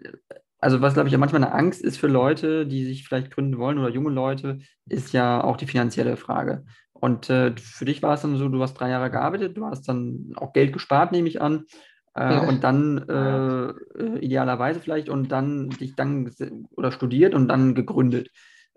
[0.58, 3.58] also was, glaube ich, ja manchmal eine Angst ist für Leute, die sich vielleicht gründen
[3.58, 4.58] wollen oder junge Leute,
[4.88, 6.64] ist ja auch die finanzielle Frage.
[6.92, 9.88] Und äh, für dich war es dann so, du hast drei Jahre gearbeitet, du hast
[9.88, 11.66] dann auch Geld gespart, nehme ich an.
[12.14, 13.68] Äh, und dann äh,
[14.02, 16.30] äh, idealerweise vielleicht und dann dich dann
[16.70, 18.30] oder studiert und dann gegründet.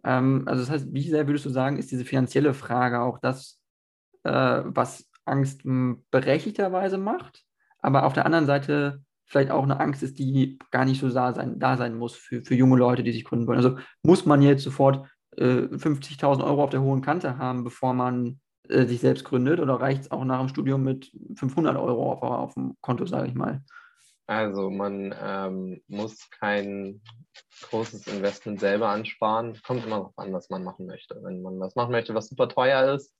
[0.04, 3.62] Ähm, also das heißt, wie sehr würdest du sagen, ist diese finanzielle Frage auch das,
[4.24, 4.32] äh,
[4.66, 5.62] was Angst
[6.12, 7.44] berechtigterweise macht,
[7.80, 11.34] aber auf der anderen Seite vielleicht auch eine Angst ist, die gar nicht so da
[11.34, 13.60] sein, da sein muss für, für junge Leute, die sich gründen wollen.
[13.60, 18.40] Also muss man jetzt sofort äh, 50.000 Euro auf der hohen Kante haben, bevor man
[18.68, 22.24] äh, sich selbst gründet oder reicht es auch nach dem Studium mit 500 Euro auf,
[22.24, 23.64] auf dem Konto, sage ich mal?
[24.26, 27.02] Also man ähm, muss kein
[27.64, 29.60] großes Investment selber ansparen.
[29.66, 31.20] Kommt immer darauf an, was man machen möchte.
[31.24, 33.12] Wenn man was machen möchte, was super teuer ist,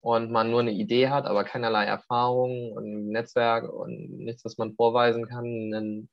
[0.00, 4.74] und man nur eine Idee hat, aber keinerlei Erfahrung und Netzwerk und nichts, was man
[4.74, 6.08] vorweisen kann, dann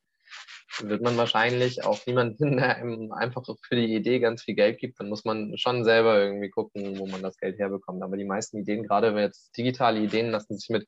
[0.81, 4.99] wird man wahrscheinlich auch niemanden der einem einfach für die Idee ganz viel Geld gibt.
[4.99, 8.03] Dann muss man schon selber irgendwie gucken, wo man das Geld herbekommt.
[8.03, 10.87] Aber die meisten Ideen, gerade wenn jetzt digitale Ideen, lassen sich mit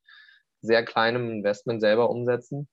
[0.62, 2.68] sehr kleinem Investment selber umsetzen.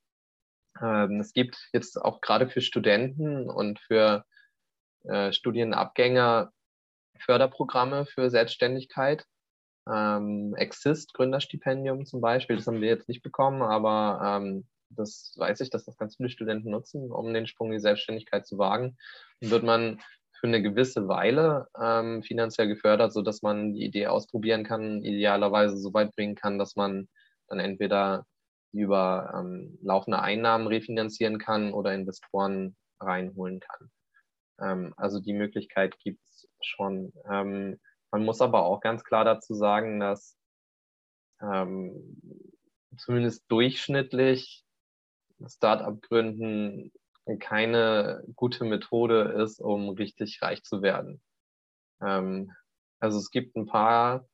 [0.83, 4.25] Ähm, es gibt jetzt auch gerade für Studenten und für
[5.05, 6.51] äh, Studienabgänger
[7.19, 9.25] Förderprogramme für Selbstständigkeit
[9.93, 15.61] ähm, Exist Gründerstipendium zum Beispiel, das haben wir jetzt nicht bekommen, aber ähm, das weiß
[15.61, 18.97] ich, dass das ganz viele Studenten nutzen, um den Sprung in die Selbstständigkeit zu wagen.
[19.41, 20.01] Dann wird man
[20.39, 25.95] für eine gewisse Weile ähm, finanziell gefördert, sodass man die Idee ausprobieren kann, idealerweise so
[25.95, 27.09] weit bringen kann, dass man
[27.49, 28.27] dann entweder
[28.73, 33.91] über ähm, laufende Einnahmen refinanzieren kann oder Investoren reinholen kann.
[34.61, 37.13] Ähm, also die Möglichkeit gibt es schon.
[37.31, 37.79] Ähm,
[38.11, 40.37] man muss aber auch ganz klar dazu sagen, dass
[41.41, 42.21] ähm,
[42.97, 44.65] zumindest durchschnittlich
[45.47, 46.93] Startup-Gründen
[47.41, 51.21] keine gute Methode ist, um richtig reich zu werden.
[52.01, 52.53] Ähm,
[53.01, 54.27] also es gibt ein paar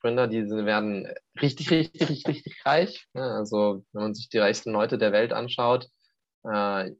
[0.00, 1.06] Gründer, die werden
[1.40, 3.06] richtig, richtig, richtig, richtig reich.
[3.12, 5.88] Also wenn man sich die reichsten Leute der Welt anschaut,
[6.44, 6.90] äh,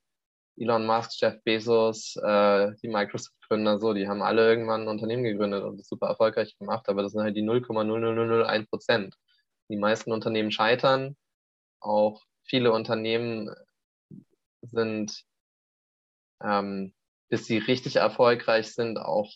[0.57, 5.65] Elon Musk, Jeff Bezos, äh, die Microsoft-Gründer, so, die haben alle irgendwann ein Unternehmen gegründet
[5.65, 9.17] und das super erfolgreich gemacht, aber das sind halt die 0,0001 Prozent.
[9.69, 11.17] Die meisten Unternehmen scheitern,
[11.81, 13.51] auch viele Unternehmen
[14.61, 15.25] sind,
[16.43, 16.95] ähm,
[17.29, 19.33] bis sie richtig erfolgreich sind, auch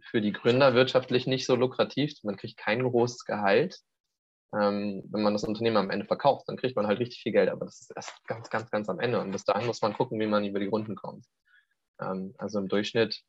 [0.00, 2.14] für die Gründer wirtschaftlich nicht so lukrativ.
[2.22, 3.82] Man kriegt kein großes Gehalt
[4.54, 7.48] ähm, wenn man das Unternehmen am Ende verkauft, dann kriegt man halt richtig viel Geld,
[7.48, 9.20] aber das ist erst ganz, ganz, ganz am Ende.
[9.20, 11.26] Und bis dahin muss man gucken, wie man über die Runden kommt.
[12.00, 13.22] Ähm, also im Durchschnitt,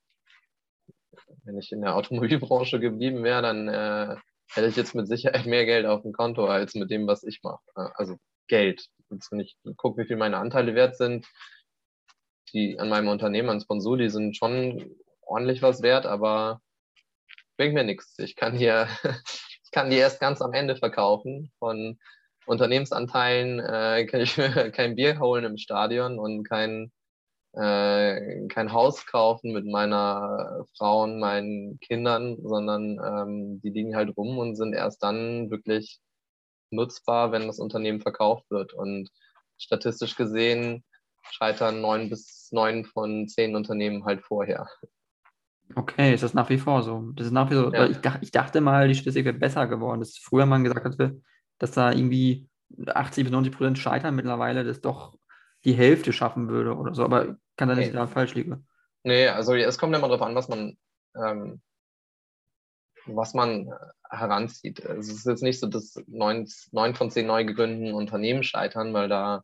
[1.43, 4.15] wenn ich in der Automobilbranche geblieben wäre, dann äh,
[4.53, 7.41] hätte ich jetzt mit Sicherheit mehr Geld auf dem Konto als mit dem, was ich
[7.43, 7.61] mache.
[7.75, 8.87] Äh, also Geld.
[9.09, 11.25] Jetzt, wenn ich gucke, wie viel meine Anteile wert sind,
[12.53, 16.61] die an meinem Unternehmen, an Sponsor, die sind schon ordentlich was wert, aber
[17.57, 18.17] bringt mir nichts.
[18.19, 18.87] Ich kann hier
[19.73, 21.51] kann die erst ganz am Ende verkaufen.
[21.59, 21.99] Von
[22.45, 26.91] Unternehmensanteilen äh, kann ich mir kein Bier holen im Stadion und kein,
[27.53, 34.15] äh, kein Haus kaufen mit meiner Frau und meinen Kindern, sondern ähm, die liegen halt
[34.15, 35.99] rum und sind erst dann wirklich
[36.71, 38.73] nutzbar, wenn das Unternehmen verkauft wird.
[38.73, 39.09] Und
[39.57, 40.83] statistisch gesehen
[41.31, 44.67] scheitern neun bis neun von zehn Unternehmen halt vorher.
[45.75, 47.11] Okay, ist das nach wie vor so?
[47.15, 47.85] Das ist nach wie vor, ja.
[47.85, 51.21] ich, ich, dachte mal, die Statistik wäre besser geworden, dass früher man gesagt hatte,
[51.57, 52.47] dass da irgendwie
[52.85, 55.17] 80 bis 90 Prozent scheitern, mittlerweile das doch
[55.65, 58.61] die Hälfte schaffen würde oder so, aber kann sein, dass ich da falsch liege.
[59.03, 60.77] Nee, also es kommt immer darauf an, was man
[61.15, 61.61] ähm,
[63.05, 63.69] was man
[64.09, 64.85] heranzieht.
[64.85, 68.93] Also es ist jetzt nicht so, dass neun, neun von zehn neu gegründeten Unternehmen scheitern,
[68.93, 69.43] weil da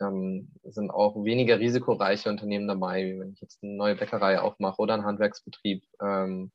[0.00, 4.80] ähm, sind auch weniger risikoreiche Unternehmen dabei, wie wenn ich jetzt eine neue Bäckerei aufmache
[4.80, 6.50] oder einen Handwerksbetrieb, ähm,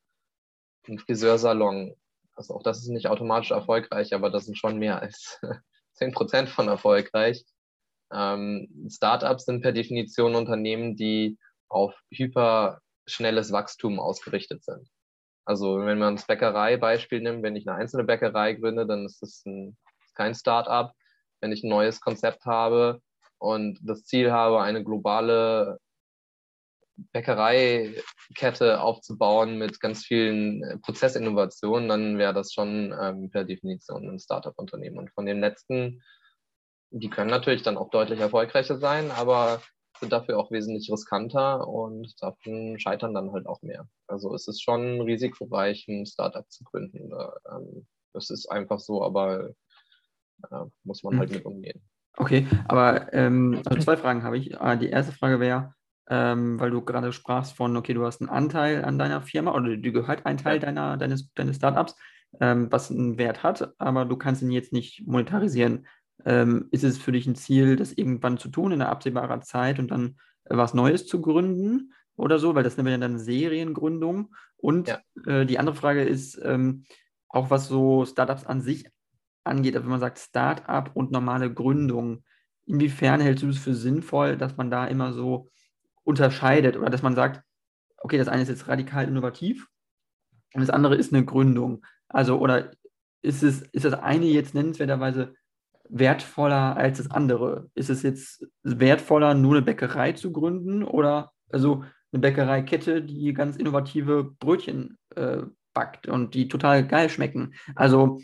[0.86, 1.94] ein Friseursalon.
[2.34, 5.40] Also auch das ist nicht automatisch erfolgreich, aber das sind schon mehr als
[5.92, 7.44] zehn Prozent von erfolgreich.
[8.12, 14.88] Ähm, Startups sind per Definition Unternehmen, die auf hyperschnelles Wachstum ausgerichtet sind.
[15.44, 19.44] Also wenn man das Bäckerei-Beispiel nimmt, wenn ich eine einzelne Bäckerei gründe, dann ist das
[19.46, 19.76] ein,
[20.14, 20.92] kein Startup.
[21.40, 23.00] Wenn ich ein neues Konzept habe
[23.38, 25.78] und das Ziel habe, eine globale
[27.12, 34.98] Bäckereikette aufzubauen mit ganz vielen Prozessinnovationen, dann wäre das schon ähm, per Definition ein Startup-Unternehmen.
[34.98, 36.02] Und von den letzten
[36.90, 39.60] die können natürlich dann auch deutlich erfolgreicher sein, aber
[40.00, 43.88] sind dafür auch wesentlich riskanter und davon scheitern dann halt auch mehr.
[44.06, 47.10] Also es ist schon risikoreich, ein Startup zu gründen.
[47.50, 49.50] Ähm, das ist einfach so, aber
[50.50, 51.36] äh, muss man halt hm.
[51.36, 51.82] mit umgehen.
[52.18, 54.60] Okay, aber ähm, also zwei Fragen habe ich.
[54.60, 55.74] Ah, die erste Frage wäre,
[56.10, 59.76] ähm, weil du gerade sprachst von, okay, du hast einen Anteil an deiner Firma oder
[59.76, 61.94] du gehört ein Teil deiner, deines, deines Startups,
[62.40, 65.86] ähm, was einen Wert hat, aber du kannst ihn jetzt nicht monetarisieren.
[66.24, 69.78] Ähm, ist es für dich ein Ziel, das irgendwann zu tun in einer absehbarer Zeit
[69.78, 72.56] und dann was Neues zu gründen oder so?
[72.56, 74.34] Weil das wäre ja dann Seriengründung.
[74.56, 74.98] Und ja.
[75.24, 76.84] äh, die andere Frage ist ähm,
[77.28, 78.90] auch, was so Startups an sich
[79.48, 79.74] angeht.
[79.74, 82.24] Wenn man sagt Startup und normale Gründung,
[82.66, 85.48] inwiefern hältst du es für sinnvoll, dass man da immer so
[86.04, 87.42] unterscheidet oder dass man sagt,
[87.98, 89.66] okay, das eine ist jetzt radikal innovativ
[90.54, 91.84] und das andere ist eine Gründung.
[92.08, 92.70] Also, oder
[93.22, 95.34] ist es, ist das eine jetzt nennenswerterweise
[95.88, 97.70] wertvoller als das andere?
[97.74, 103.56] Ist es jetzt wertvoller, nur eine Bäckerei zu gründen oder also eine Bäckereikette, die ganz
[103.56, 105.42] innovative Brötchen äh,
[105.74, 107.54] backt und die total geil schmecken?
[107.74, 108.20] Also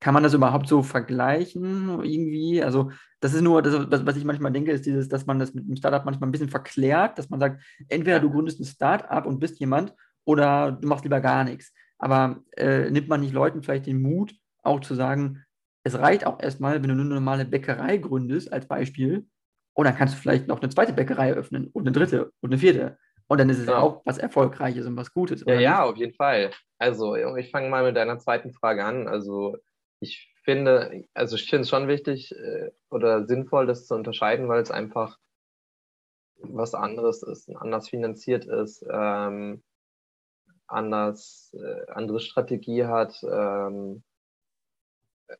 [0.00, 2.62] kann man das überhaupt so vergleichen irgendwie?
[2.62, 5.64] Also das ist nur, das, was ich manchmal denke, ist dieses, dass man das mit
[5.64, 9.40] einem Startup manchmal ein bisschen verklärt, dass man sagt, entweder du gründest ein Startup und
[9.40, 11.72] bist jemand oder du machst lieber gar nichts.
[11.98, 15.44] Aber äh, nimmt man nicht Leuten vielleicht den Mut, auch zu sagen,
[15.82, 19.26] es reicht auch erstmal, wenn du eine normale Bäckerei gründest, als Beispiel,
[19.78, 22.58] und dann kannst du vielleicht noch eine zweite Bäckerei öffnen und eine dritte und eine
[22.58, 22.98] vierte.
[23.28, 25.44] Und dann ist es ja auch was Erfolgreiches und was Gutes.
[25.46, 26.50] Ja, ja, auf jeden Fall.
[26.78, 29.06] Also ich fange mal mit deiner zweiten Frage an.
[29.06, 29.56] Also
[30.00, 34.62] ich finde, also ich finde es schon wichtig äh, oder sinnvoll, das zu unterscheiden, weil
[34.62, 35.18] es einfach
[36.40, 39.62] was anderes ist, anders finanziert ist, ähm,
[40.66, 44.02] anders, äh, andere Strategie hat, ähm,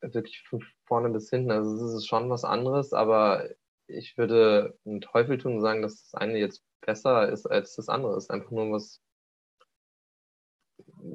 [0.01, 1.51] wirklich von vorne bis hinten.
[1.51, 3.49] Also es ist schon was anderes, aber
[3.87, 8.15] ich würde mit Teufel tun sagen, dass das eine jetzt besser ist als das andere.
[8.17, 9.01] Es ist einfach nur was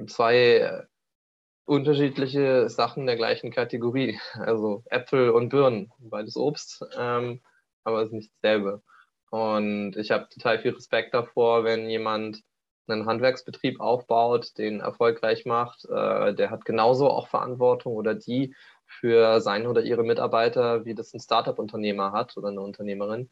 [0.09, 0.87] zwei
[1.65, 4.19] unterschiedliche Sachen der gleichen Kategorie.
[4.35, 7.41] Also Äpfel und Birnen, beides Obst, ähm,
[7.85, 8.83] aber es ist nicht dasselbe.
[9.31, 12.43] Und ich habe total viel Respekt davor, wenn jemand
[12.87, 18.55] einen Handwerksbetrieb aufbaut, den erfolgreich macht, äh, der hat genauso auch Verantwortung oder die
[18.87, 23.31] für seine oder ihre Mitarbeiter, wie das ein Startup-Unternehmer hat oder eine Unternehmerin.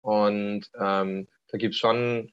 [0.00, 2.32] Und ähm, da gibt es schon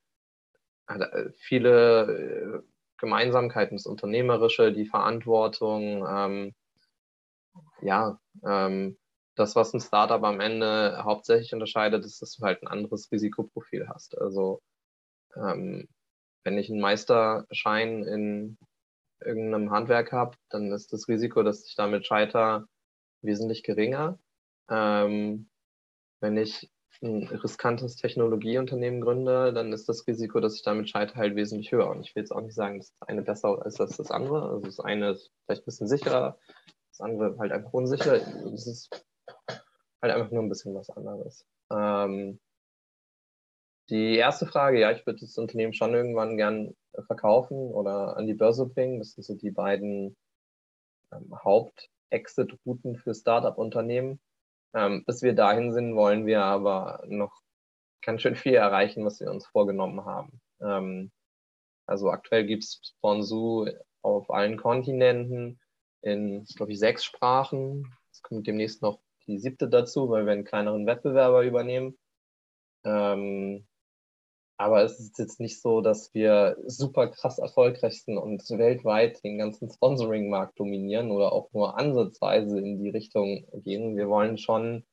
[0.87, 2.70] äh, viele äh,
[3.01, 6.53] Gemeinsamkeiten, das Unternehmerische, die Verantwortung, ähm,
[7.81, 8.97] ja, ähm,
[9.35, 13.89] das, was ein Startup am Ende hauptsächlich unterscheidet, ist, dass du halt ein anderes Risikoprofil
[13.89, 14.17] hast.
[14.17, 14.61] Also
[15.35, 15.87] ähm,
[16.43, 18.57] wenn ich einen Meisterschein in
[19.19, 22.65] irgendeinem Handwerk habe, dann ist das Risiko, dass ich damit scheitere,
[23.21, 24.19] wesentlich geringer.
[24.69, 25.49] Ähm,
[26.19, 31.35] wenn ich ein riskantes Technologieunternehmen gründe, dann ist das Risiko, dass ich damit scheitere, halt
[31.35, 31.89] wesentlich höher.
[31.89, 34.49] Und ich will jetzt auch nicht sagen, dass das eine besser ist als das andere.
[34.49, 36.37] Also das eine ist vielleicht ein bisschen sicherer,
[36.91, 38.15] das andere halt einfach unsicher.
[38.53, 39.05] Es ist
[40.01, 41.47] halt einfach nur ein bisschen was anderes.
[41.71, 42.39] Ähm,
[43.89, 46.75] die erste Frage, ja, ich würde das Unternehmen schon irgendwann gern
[47.07, 48.99] verkaufen oder an die Börse bringen.
[48.99, 50.15] Das sind so die beiden
[51.11, 54.19] ähm, Haupt-Exit-Routen für Startup-Unternehmen.
[54.73, 57.41] Ähm, bis wir dahin sind, wollen wir aber noch
[58.01, 60.41] ganz schön viel erreichen, was wir uns vorgenommen haben.
[60.61, 61.11] Ähm,
[61.85, 63.67] also aktuell gibt es Sponsu
[64.01, 65.59] auf allen Kontinenten
[66.01, 67.95] in, glaube ich, sechs Sprachen.
[68.11, 71.97] Es kommt demnächst noch die siebte dazu, weil wir einen kleineren Wettbewerber übernehmen.
[72.83, 73.67] Ähm,
[74.61, 79.37] aber es ist jetzt nicht so, dass wir super krass erfolgreich sind und weltweit den
[79.37, 83.97] ganzen Sponsoring-Markt dominieren oder auch nur ansatzweise in die Richtung gehen.
[83.97, 84.85] Wir wollen schon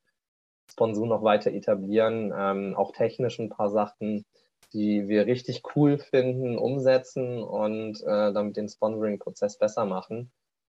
[0.71, 4.25] Sponsor noch weiter etablieren, ähm, auch technisch ein paar Sachen
[4.73, 10.31] die wir richtig cool finden, umsetzen und äh, damit den Sponsoring-Prozess besser machen.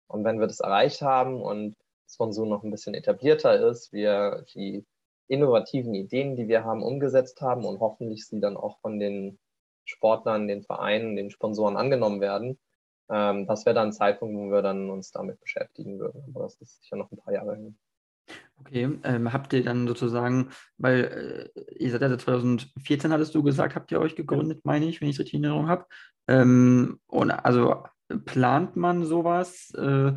[0.08, 1.76] Und wenn wir das erreicht haben und
[2.10, 4.86] Sponsor noch ein bisschen etablierter ist, wir die
[5.28, 9.40] innovativen Ideen, die wir haben, umgesetzt haben und hoffentlich sie dann auch von den
[9.86, 12.60] Sportlern, den Vereinen, den Sponsoren angenommen werden,
[13.10, 16.24] ähm, das wäre dann ein Zeitpunkt, wo wir dann uns damit beschäftigen würden.
[16.30, 17.78] Aber das ist sicher noch ein paar Jahre hin.
[18.60, 23.44] Okay, ähm, habt ihr dann sozusagen, weil äh, ihr seid ja seit 2014, hattest du
[23.44, 25.86] gesagt, habt ihr euch gegründet, meine ich, wenn ich es richtig in Erinnerung habe.
[26.28, 27.84] Ähm, und also
[28.26, 30.14] plant man sowas, äh,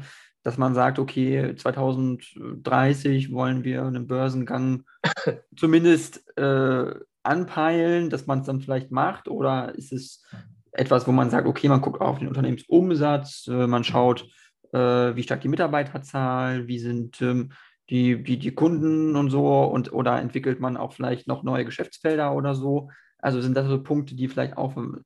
[0.46, 4.84] dass man sagt, okay, 2030 wollen wir einen Börsengang
[5.56, 9.26] zumindest äh, anpeilen, dass man es dann vielleicht macht?
[9.26, 10.24] Oder ist es
[10.70, 14.28] etwas, wo man sagt, okay, man guckt auf den Unternehmensumsatz, äh, man schaut,
[14.72, 14.78] äh,
[15.16, 17.50] wie stark die Mitarbeiterzahl, wie sind ähm,
[17.90, 22.32] die, die, die Kunden und so und oder entwickelt man auch vielleicht noch neue Geschäftsfelder
[22.32, 22.90] oder so?
[23.18, 25.00] Also sind das so Punkte, die vielleicht auch ähm,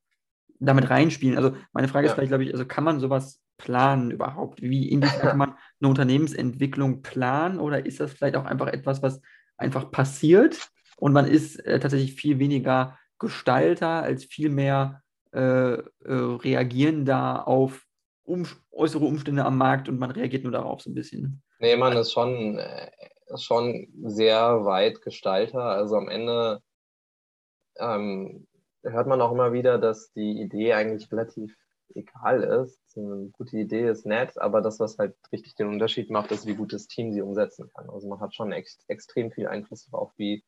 [0.59, 1.39] damit reinspielen?
[1.39, 2.11] Also meine Frage ja.
[2.11, 4.63] ist vielleicht, glaube ich, also kann man sowas planen überhaupt?
[4.63, 9.21] Wie inwiefern kann man eine Unternehmensentwicklung planen oder ist das vielleicht auch einfach etwas, was
[9.57, 15.83] einfach passiert und man ist äh, tatsächlich viel weniger Gestalter als viel mehr äh, äh,
[16.05, 17.87] reagierender auf
[18.25, 21.43] um, äußere Umstände am Markt und man reagiert nur darauf so ein bisschen.
[21.59, 22.91] Nee, man ist schon, äh,
[23.37, 25.63] schon sehr weit Gestalter.
[25.63, 26.63] Also am Ende
[27.79, 28.47] ähm,
[28.83, 31.55] hört man auch immer wieder, dass die Idee eigentlich relativ
[31.95, 32.81] egal ist.
[32.97, 36.55] Eine gute Idee ist nett, aber das, was halt richtig den Unterschied macht, ist, wie
[36.55, 37.89] gut das Team sie umsetzen kann.
[37.91, 40.45] Also man hat schon ex extrem viel Einfluss darauf, wie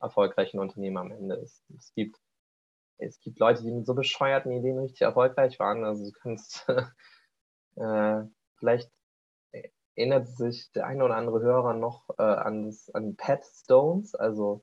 [0.00, 1.62] erfolgreich ein Unternehmen am Ende ist.
[1.76, 2.16] Es gibt
[3.00, 5.84] es gibt Leute, die mit so bescheuerten Ideen richtig erfolgreich waren.
[5.84, 6.66] Also du kannst
[7.76, 8.22] äh,
[8.56, 8.90] vielleicht
[9.96, 14.62] erinnert sich der eine oder andere Hörer noch äh, an, das, an Pet Stones, also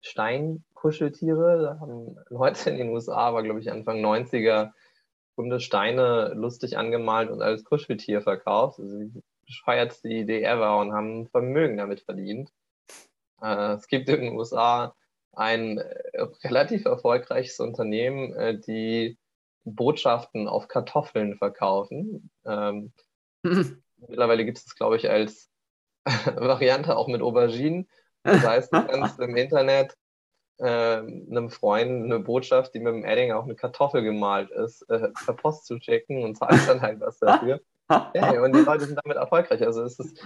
[0.00, 1.62] Steinkuscheltiere.
[1.62, 4.72] Da haben Leute in den USA, war glaube ich Anfang 90er,
[5.36, 8.78] runde Steine lustig angemalt und als Kuscheltier verkauft.
[8.78, 12.50] Also die bescheuertste Idee ever und haben Vermögen damit verdient.
[13.42, 14.94] Äh, es gibt in den USA
[15.32, 19.18] ein äh, relativ erfolgreiches Unternehmen, äh, die
[19.64, 22.30] Botschaften auf Kartoffeln verkaufen.
[22.44, 22.92] Ähm,
[23.42, 23.82] mhm.
[24.08, 25.50] Mittlerweile gibt es es, glaube ich, als
[26.06, 27.88] Variante auch mit Auberginen.
[28.22, 29.94] Das heißt, du kannst im Internet
[30.58, 35.08] äh, einem Freund eine Botschaft, die mit dem Edding auf eine Kartoffel gemalt ist, äh,
[35.24, 37.60] per Post zu schicken und zahlst dann halt was dafür.
[37.90, 39.62] ja, und die Leute sind damit erfolgreich.
[39.62, 40.22] Also es ist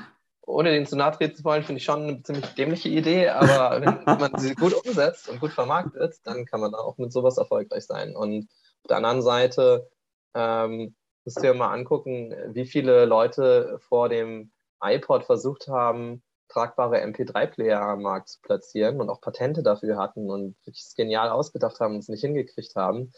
[0.46, 3.80] ohne den zu nahe treten zu wollen, finde ich schon eine ziemlich dämliche Idee, aber
[3.80, 7.38] wenn man sie gut umsetzt und gut vermarktet, dann kann man da auch mit sowas
[7.38, 8.16] erfolgreich sein.
[8.16, 8.48] Und
[8.82, 9.88] auf der anderen Seite
[10.34, 14.50] ähm, musst du dir mal angucken, wie viele Leute vor dem
[14.82, 20.56] iPod versucht haben, tragbare MP3-Player am Markt zu platzieren und auch Patente dafür hatten und
[20.66, 23.12] wirklich genial ausgedacht haben und es nicht hingekriegt haben.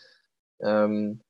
[0.60, 1.22] Ähm,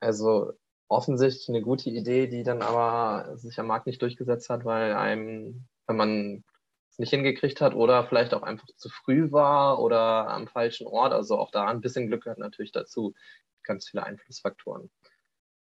[0.00, 0.52] also
[0.88, 5.66] offensichtlich eine gute Idee, die dann aber sich am Markt nicht durchgesetzt hat, weil einem,
[5.86, 6.44] wenn man
[6.90, 11.12] es nicht hingekriegt hat oder vielleicht auch einfach zu früh war oder am falschen Ort.
[11.12, 13.14] Also auch da ein bisschen Glück gehört natürlich dazu.
[13.62, 14.90] Ganz viele Einflussfaktoren.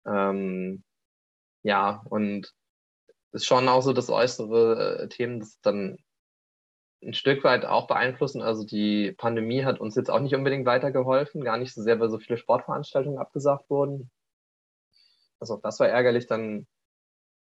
[0.06, 0.84] Ähm,
[1.62, 2.52] ja, und
[3.34, 5.98] ist schon auch so, dass äußere äh, Themen das dann
[7.02, 8.40] ein Stück weit auch beeinflussen.
[8.40, 12.08] Also die Pandemie hat uns jetzt auch nicht unbedingt weitergeholfen, gar nicht so sehr, weil
[12.08, 14.10] so viele Sportveranstaltungen abgesagt wurden.
[15.40, 16.26] Also auch das war ärgerlich.
[16.26, 16.66] Dann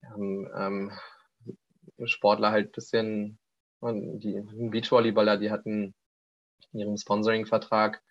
[0.03, 0.91] haben ähm,
[2.05, 3.39] Sportler halt ein bisschen,
[3.81, 5.93] die Beachvolleyballer, die hatten
[6.73, 8.01] in ihrem Sponsoring-Vertrag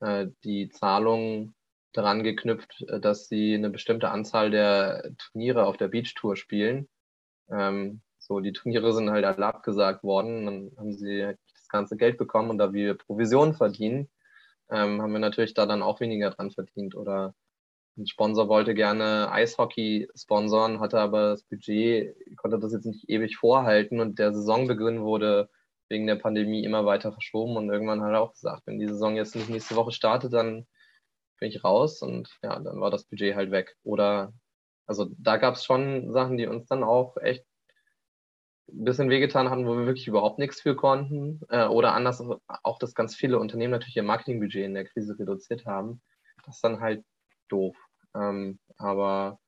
[0.00, 1.54] äh, die Zahlung
[1.92, 6.88] daran geknüpft, äh, dass sie eine bestimmte Anzahl der Turniere auf der Beach-Tour spielen.
[7.50, 10.46] Ähm, so, die Turniere sind halt alle abgesagt worden.
[10.46, 11.20] Dann haben sie
[11.54, 14.08] das ganze Geld bekommen und da wir Provisionen verdienen,
[14.70, 16.94] ähm, haben wir natürlich da dann auch weniger dran verdient.
[16.94, 17.34] Oder
[17.96, 23.36] ein Sponsor wollte gerne Eishockey sponsoren, hatte aber das Budget, konnte das jetzt nicht ewig
[23.36, 25.50] vorhalten und der Saisonbeginn wurde
[25.88, 29.16] wegen der Pandemie immer weiter verschoben und irgendwann hat er auch gesagt, wenn die Saison
[29.16, 30.66] jetzt nicht nächste Woche startet, dann
[31.40, 33.76] bin ich raus und ja, dann war das Budget halt weg.
[33.82, 34.32] Oder
[34.86, 37.44] also da gab es schon Sachen, die uns dann auch echt
[38.68, 41.40] ein bisschen wehgetan hatten, wo wir wirklich überhaupt nichts für konnten.
[41.48, 42.22] Äh, oder anders
[42.62, 46.02] auch, dass ganz viele Unternehmen natürlich ihr Marketingbudget in der Krise reduziert haben.
[46.44, 47.04] Das ist dann halt
[47.48, 47.76] doof.
[48.14, 49.40] Ähm, aber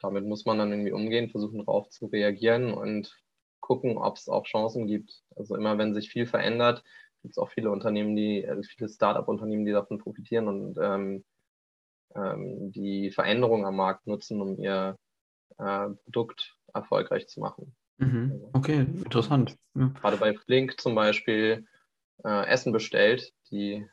[0.00, 3.18] damit muss man dann irgendwie umgehen, versuchen darauf zu reagieren und
[3.60, 5.22] gucken, ob es auch Chancen gibt.
[5.36, 6.82] Also immer wenn sich viel verändert,
[7.22, 11.24] gibt es auch viele Unternehmen, die, also viele Start-up-Unternehmen, die davon profitieren und ähm,
[12.14, 14.96] ähm, die Veränderung am Markt nutzen, um ihr
[15.58, 17.76] äh, Produkt erfolgreich zu machen.
[17.98, 18.30] Mhm.
[18.32, 19.58] Also okay, interessant.
[19.74, 19.92] Ja.
[20.00, 21.66] Gerade bei Flink zum Beispiel
[22.24, 23.86] äh, Essen bestellt, die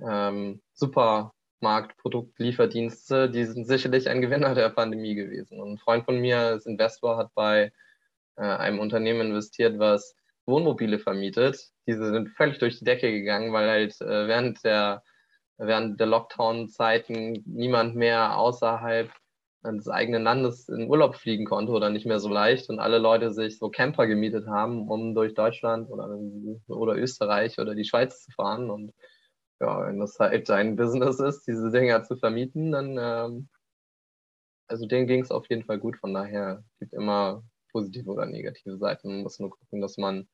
[0.00, 5.60] ähm, Supermarktproduktlieferdienste, die sind sicherlich ein Gewinner der Pandemie gewesen.
[5.60, 7.72] Und ein Freund von mir, ist Investor, hat bei
[8.36, 10.14] äh, einem Unternehmen investiert, was
[10.46, 11.70] Wohnmobile vermietet.
[11.86, 15.02] Diese sind völlig durch die Decke gegangen, weil halt äh, während der,
[15.58, 19.10] während der Lockdown-Zeiten niemand mehr außerhalb
[19.74, 23.32] des eigenen Landes in Urlaub fliegen konnte oder nicht mehr so leicht und alle Leute
[23.32, 26.18] sich so Camper gemietet haben, um durch Deutschland oder,
[26.68, 28.70] oder Österreich oder die Schweiz zu fahren.
[28.70, 28.92] Und
[29.60, 33.48] ja, wenn das halt ein Business ist, diese Dinger zu vermieten, dann, ähm,
[34.68, 35.96] also denen ging es auf jeden Fall gut.
[35.96, 37.42] Von daher gibt immer
[37.72, 39.08] positive oder negative Seiten.
[39.08, 40.28] Man muss nur gucken, dass man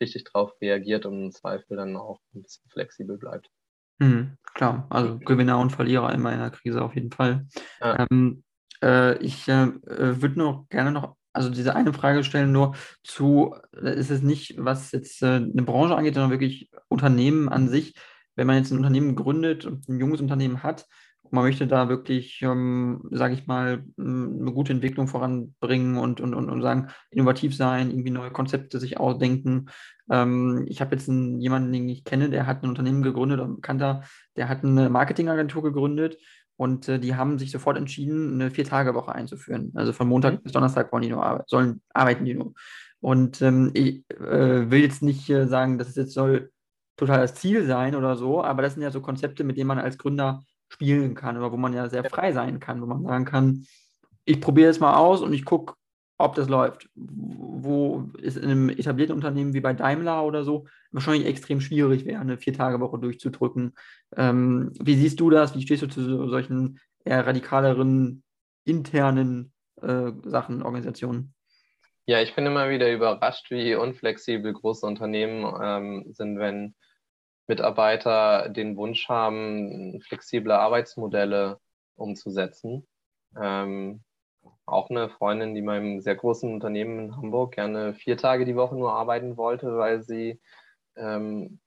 [0.00, 3.50] richtig drauf reagiert und im Zweifel dann auch ein bisschen flexibel bleibt.
[3.98, 7.46] Mhm, klar, also Gewinner und Verlierer immer in der Krise auf jeden Fall.
[7.80, 8.06] Ja.
[8.10, 8.42] Ähm,
[8.82, 13.94] äh, ich äh, würde noch gerne noch, also diese eine Frage stellen, nur zu, äh,
[13.94, 17.94] ist es nicht, was jetzt äh, eine Branche angeht, sondern wirklich Unternehmen an sich.
[18.34, 20.86] Wenn man jetzt ein Unternehmen gründet und ein junges Unternehmen hat,
[21.30, 26.50] man möchte da wirklich, ähm, sage ich mal, eine gute Entwicklung voranbringen und, und, und,
[26.50, 29.66] und sagen, innovativ sein, irgendwie neue Konzepte sich ausdenken.
[30.10, 33.56] Ähm, ich habe jetzt einen, jemanden, den ich kenne, der hat ein Unternehmen gegründet, ein
[33.56, 34.02] Bekannter,
[34.36, 36.18] der hat eine Marketingagentur gegründet
[36.56, 39.72] und äh, die haben sich sofort entschieden, eine Vier-Tage-Woche einzuführen.
[39.74, 40.42] Also von Montag mhm.
[40.42, 42.54] bis Donnerstag wollen die nur arbeiten, sollen arbeiten die nur.
[43.00, 46.50] Und ähm, ich äh, will jetzt nicht äh, sagen, dass es jetzt soll
[46.96, 49.78] total das Ziel sein oder so, aber das sind ja so Konzepte, mit denen man
[49.78, 53.24] als Gründer spielen kann oder wo man ja sehr frei sein kann, wo man sagen
[53.24, 53.66] kann,
[54.24, 55.74] ich probiere es mal aus und ich gucke,
[56.18, 56.88] ob das läuft.
[56.94, 62.20] Wo ist in einem etablierten Unternehmen wie bei Daimler oder so wahrscheinlich extrem schwierig wäre,
[62.20, 63.74] eine Vier-Tage-Woche durchzudrücken.
[64.16, 65.54] Ähm, wie siehst du das?
[65.54, 68.22] Wie stehst du zu solchen eher radikaleren
[68.64, 69.52] internen
[69.82, 71.34] äh, Sachen, Organisationen?
[72.06, 76.74] Ja, ich bin immer wieder überrascht, wie unflexibel große Unternehmen ähm, sind, wenn
[77.46, 81.60] Mitarbeiter den Wunsch haben, flexible Arbeitsmodelle
[81.96, 82.86] umzusetzen.
[83.40, 84.02] Ähm,
[84.66, 88.76] auch eine Freundin, die meinem sehr großen Unternehmen in Hamburg gerne vier Tage die Woche
[88.76, 90.40] nur arbeiten wollte, weil sie
[90.96, 91.60] ähm,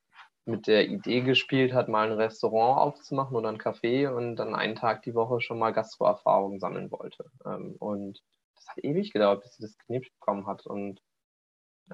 [0.45, 4.75] mit der Idee gespielt hat, mal ein Restaurant aufzumachen oder ein Café und dann einen
[4.75, 7.25] Tag die Woche schon mal Gastroerfahrung sammeln wollte.
[7.45, 8.21] Ähm, und
[8.55, 10.65] das hat ewig gedauert, bis sie das genehmigt bekommen hat.
[10.65, 11.01] Und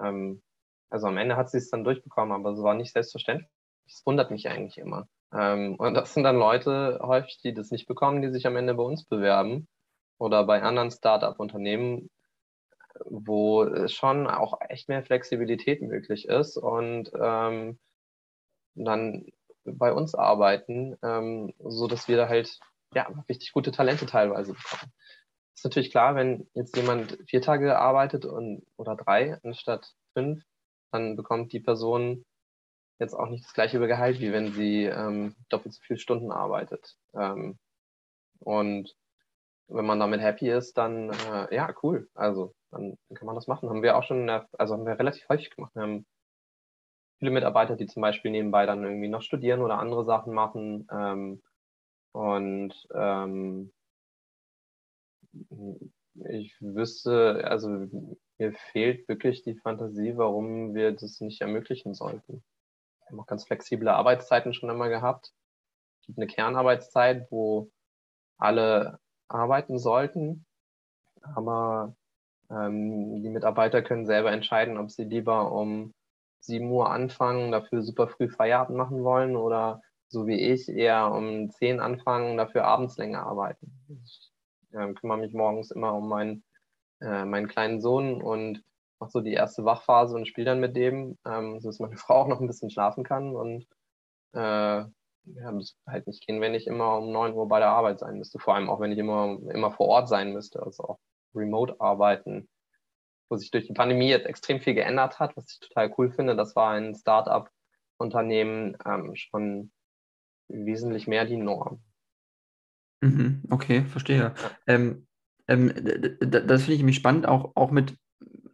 [0.01, 0.41] ähm,
[0.89, 3.49] also am Ende hat sie es dann durchbekommen, aber es war nicht selbstverständlich.
[3.85, 5.07] Das wundert mich eigentlich immer.
[5.33, 8.73] Ähm, und das sind dann Leute häufig, die das nicht bekommen, die sich am Ende
[8.73, 9.67] bei uns bewerben
[10.17, 12.09] oder bei anderen Startup-Unternehmen,
[13.05, 17.77] wo schon auch echt mehr Flexibilität möglich ist und ähm,
[18.75, 19.25] dann
[19.65, 22.59] bei uns arbeiten, ähm, so dass wir da halt
[22.93, 24.91] ja richtig gute Talente teilweise bekommen.
[25.55, 30.43] Ist natürlich klar, wenn jetzt jemand vier Tage arbeitet und oder drei anstatt fünf,
[30.91, 32.25] dann bekommt die Person
[32.99, 36.95] jetzt auch nicht das gleiche Gehalt, wie wenn sie ähm, doppelt so viele Stunden arbeitet.
[37.13, 37.57] Ähm,
[38.39, 38.95] und
[39.67, 42.09] wenn man damit happy ist, dann äh, ja, cool.
[42.13, 43.69] Also dann, dann, kann man das machen.
[43.69, 45.73] Haben wir auch schon, also haben wir relativ häufig gemacht.
[45.75, 46.05] Wir haben
[47.19, 50.87] viele Mitarbeiter, die zum Beispiel nebenbei dann irgendwie noch studieren oder andere Sachen machen.
[50.91, 51.41] Ähm,
[52.11, 53.71] und ähm,
[56.29, 57.69] ich wüsste, also
[58.37, 62.43] mir fehlt wirklich die Fantasie, warum wir das nicht ermöglichen sollten.
[63.05, 65.31] Wir haben auch ganz flexible Arbeitszeiten schon immer gehabt.
[66.01, 67.69] Es gibt eine Kernarbeitszeit, wo
[68.37, 70.45] alle arbeiten sollten.
[71.21, 71.95] Aber
[72.49, 75.93] ähm, die Mitarbeiter können selber entscheiden, ob sie lieber um
[76.41, 81.49] 7 Uhr anfangen, dafür super früh Feierabend machen wollen oder so wie ich eher um
[81.49, 83.71] 10 anfangen, dafür abends länger arbeiten.
[84.03, 84.31] Ich
[84.71, 86.43] äh, kümmere mich morgens immer um meinen,
[87.01, 88.63] äh, meinen kleinen Sohn und
[88.99, 92.27] mache so die erste Wachphase und spiele dann mit dem, ähm, sodass meine Frau auch
[92.27, 93.67] noch ein bisschen schlafen kann und
[94.33, 94.85] äh,
[95.27, 98.17] ja, das halt nicht gehen, wenn ich immer um 9 Uhr bei der Arbeit sein
[98.17, 98.37] müsste.
[98.37, 100.99] Vor allem auch, wenn ich immer, immer vor Ort sein müsste, also auch
[101.33, 102.47] remote arbeiten,
[103.29, 106.35] wo sich durch die Pandemie jetzt extrem viel geändert hat, was ich total cool finde.
[106.35, 109.71] Das war ein Start-up-Unternehmen ähm, schon
[110.47, 111.81] wesentlich mehr die Norm.
[113.01, 114.17] Mhm, okay, verstehe.
[114.17, 114.33] Ja.
[114.67, 115.07] Ähm,
[115.47, 115.73] ähm,
[116.19, 117.95] das finde ich nämlich spannend, auch, auch, mit,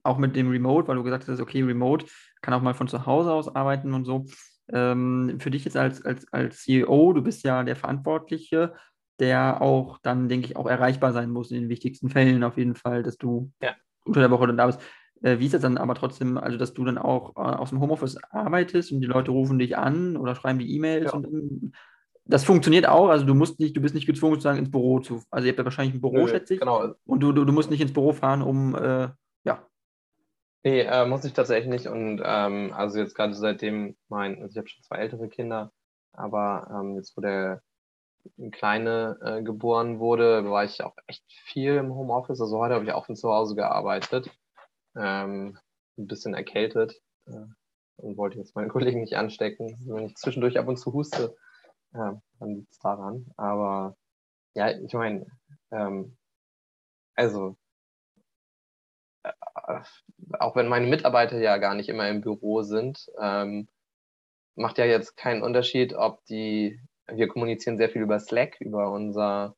[0.04, 2.06] auch mit dem Remote, weil du gesagt hast, okay, Remote
[2.42, 4.26] kann auch mal von zu Hause aus arbeiten und so.
[4.72, 8.74] Ähm, für dich jetzt als, als, als CEO, du bist ja der Verantwortliche,
[9.20, 12.76] der auch dann, denke ich, auch erreichbar sein muss in den wichtigsten Fällen auf jeden
[12.76, 13.76] Fall, dass du ja.
[14.06, 14.80] unter der Woche dann da bist.
[15.22, 17.80] Äh, wie ist das dann aber trotzdem, also dass du dann auch äh, aus dem
[17.80, 21.14] Homeoffice arbeitest und die Leute rufen dich an oder schreiben die E-Mails ja.
[21.14, 21.74] und
[22.26, 25.22] das funktioniert auch, also du musst nicht, du bist nicht gezwungen, sozusagen ins Büro zu.
[25.32, 26.60] Also ihr habt ja wahrscheinlich ein Büro, Nö, schätze ich.
[26.60, 26.94] Genau.
[27.06, 29.10] Und du, du, du musst nicht ins Büro fahren, um äh,
[30.64, 31.88] Nee, äh, muss ich tatsächlich nicht.
[31.88, 35.72] Und ähm, also jetzt gerade seitdem mein, also ich habe schon zwei ältere Kinder,
[36.14, 37.62] Aber ähm, jetzt, wo der
[38.52, 42.42] Kleine äh, geboren wurde, war ich auch echt viel im Homeoffice.
[42.42, 44.30] Also heute habe ich auch von zu Hause gearbeitet.
[44.96, 45.58] Ähm,
[45.98, 46.94] ein bisschen erkältet
[47.28, 47.46] äh,
[47.98, 49.78] und wollte jetzt meinen Kollegen nicht anstecken.
[49.88, 51.36] Wenn ich zwischendurch ab und zu huste,
[51.94, 53.28] äh, dann liegt es daran.
[53.38, 53.98] Aber
[54.56, 55.26] ja, ich meine,
[55.72, 56.18] ähm,
[57.16, 57.58] also
[60.40, 63.68] auch wenn meine Mitarbeiter ja gar nicht immer im Büro sind, ähm,
[64.56, 69.56] macht ja jetzt keinen Unterschied, ob die, wir kommunizieren sehr viel über Slack, über unser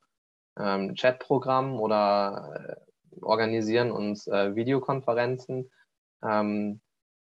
[0.58, 2.78] ähm, Chatprogramm oder
[3.18, 5.72] äh, organisieren uns äh, Videokonferenzen.
[6.24, 6.82] Ähm,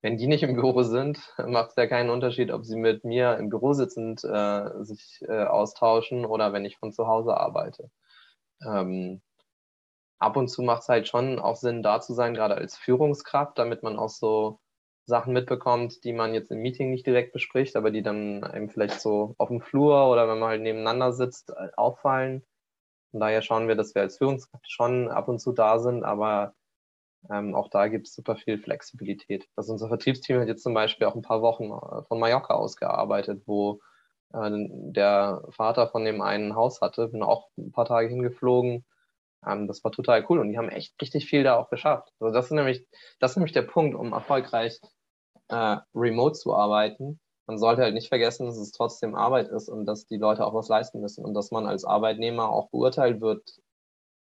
[0.02, 3.38] wenn die nicht im Büro sind, macht es ja keinen Unterschied, ob sie mit mir
[3.38, 7.90] im Büro sitzend äh, sich äh, austauschen oder wenn ich von zu Hause arbeite.
[8.66, 9.22] Ähm,
[10.22, 13.58] ab und zu macht es halt schon auch Sinn, da zu sein, gerade als Führungskraft,
[13.58, 14.60] damit man auch so
[15.06, 19.02] Sachen mitbekommt, die man jetzt im Meeting nicht direkt bespricht, aber die dann einem vielleicht
[19.02, 22.46] so auf dem Flur oder wenn man halt nebeneinander sitzt, äh, auffallen.
[23.12, 26.54] Von daher schauen wir, dass wir als Führungskraft schon ab und zu da sind, aber
[27.32, 29.48] ähm, auch da gibt es super viel Flexibilität.
[29.56, 32.78] Also unser Vertriebsteam hat jetzt zum Beispiel auch ein paar Wochen äh, von Mallorca aus
[32.78, 33.80] gearbeitet, wo
[34.34, 38.86] äh, der Vater von dem einen Haus hatte, bin auch ein paar Tage hingeflogen.
[39.46, 42.12] Ähm, das war total cool und die haben echt richtig viel da auch geschafft.
[42.20, 42.86] Also das ist nämlich,
[43.20, 44.80] das ist nämlich der Punkt, um erfolgreich
[45.50, 47.20] äh, remote zu arbeiten.
[47.48, 50.54] Man sollte halt nicht vergessen, dass es trotzdem Arbeit ist und dass die Leute auch
[50.54, 53.44] was leisten müssen und dass man als Arbeitnehmer auch beurteilt wird,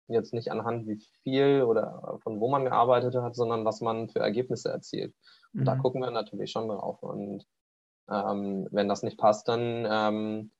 [0.06, 4.20] jetzt nicht anhand wie viel oder von wo man gearbeitet hat, sondern was man für
[4.20, 5.14] Ergebnisse erzielt.
[5.52, 5.64] Und mhm.
[5.66, 7.02] da gucken wir natürlich schon drauf.
[7.02, 7.44] Und
[8.08, 10.50] ähm, wenn das nicht passt, dann ähm,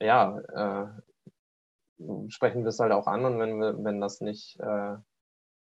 [0.00, 0.86] ja, äh,
[2.28, 4.96] sprechen wir es halt auch an und wenn wenn das nicht, äh,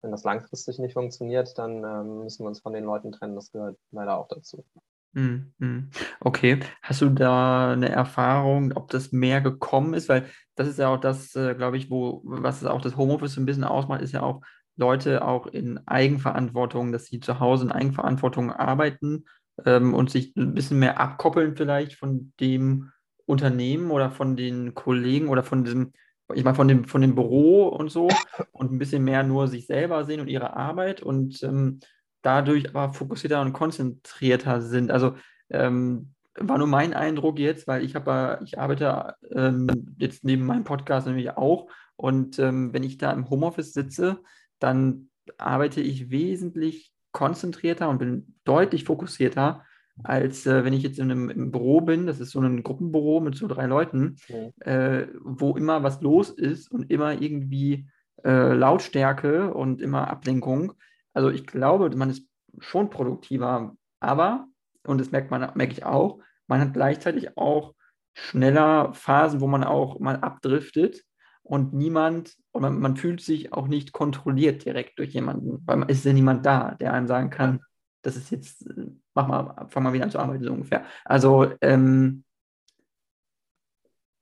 [0.03, 3.35] wenn das langfristig nicht funktioniert, dann ähm, müssen wir uns von den Leuten trennen.
[3.35, 4.64] Das gehört leider auch dazu.
[5.12, 5.91] Mhm, mhm.
[6.20, 10.09] Okay, hast du da eine Erfahrung, ob das mehr gekommen ist?
[10.09, 13.41] Weil das ist ja auch das, äh, glaube ich, wo, was auch das Homeoffice so
[13.41, 14.43] ein bisschen ausmacht, ist ja auch
[14.77, 19.25] Leute auch in Eigenverantwortung, dass sie zu Hause in Eigenverantwortung arbeiten
[19.64, 22.91] ähm, und sich ein bisschen mehr abkoppeln vielleicht von dem
[23.27, 25.93] Unternehmen oder von den Kollegen oder von diesem,
[26.33, 28.09] ich meine, von dem, von dem Büro und so
[28.53, 31.81] und ein bisschen mehr nur sich selber sehen und ihre Arbeit und ähm,
[32.22, 34.91] dadurch aber fokussierter und konzentrierter sind.
[34.91, 35.16] Also
[35.51, 39.66] ähm, war nur mein Eindruck jetzt, weil ich habe, ich arbeite ähm,
[39.99, 44.18] jetzt neben meinem Podcast nämlich auch und ähm, wenn ich da im Homeoffice sitze,
[44.59, 49.64] dann arbeite ich wesentlich konzentrierter und bin deutlich fokussierter,
[50.03, 52.07] als äh, wenn ich jetzt in einem im Büro bin.
[52.07, 54.53] Das ist so ein Gruppenbüro mit so drei Leuten, mhm.
[54.61, 57.88] äh, wo immer was los ist und immer irgendwie
[58.24, 60.72] äh, Lautstärke und immer Ablenkung.
[61.12, 62.26] Also ich glaube, man ist
[62.59, 64.47] schon produktiver, aber,
[64.86, 67.74] und das merkt man, merke ich auch, man hat gleichzeitig auch
[68.14, 71.03] schneller Phasen, wo man auch mal abdriftet
[71.42, 75.99] und niemand, und man, man fühlt sich auch nicht kontrolliert direkt durch jemanden, weil es
[75.99, 77.61] ist ja niemand da, der einem sagen kann,
[78.05, 78.68] das ist jetzt,
[79.14, 80.84] mach mal, fang mal wieder an zu arbeiten, so ungefähr.
[81.05, 82.24] Also, ähm,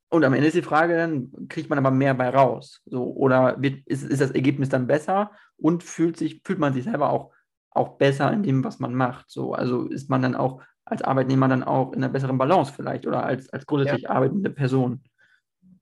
[0.09, 2.83] und am Ende ist die Frage, dann kriegt man aber mehr bei raus.
[2.85, 6.85] So, oder wird, ist, ist das Ergebnis dann besser und fühlt, sich, fühlt man sich
[6.85, 7.33] selber auch,
[7.71, 9.31] auch besser in dem, was man macht.
[9.31, 13.07] So, also ist man dann auch als Arbeitnehmer dann auch in einer besseren Balance vielleicht
[13.07, 14.11] oder als, als grundsätzlich ja.
[14.11, 15.03] arbeitende Person.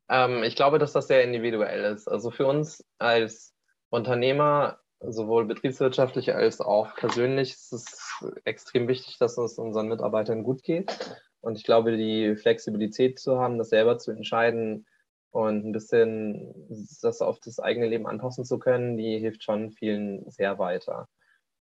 [0.09, 2.09] Ähm, ich glaube, dass das sehr individuell ist.
[2.09, 3.53] Also für uns als
[3.91, 10.63] Unternehmer, sowohl betriebswirtschaftlich als auch persönlich, ist es extrem wichtig, dass es unseren Mitarbeitern gut
[10.63, 11.17] geht.
[11.41, 14.87] Und ich glaube, die Flexibilität zu haben, das selber zu entscheiden
[15.31, 16.55] und ein bisschen
[17.03, 21.09] das auf das eigene Leben anpassen zu können, die hilft schon vielen sehr weiter.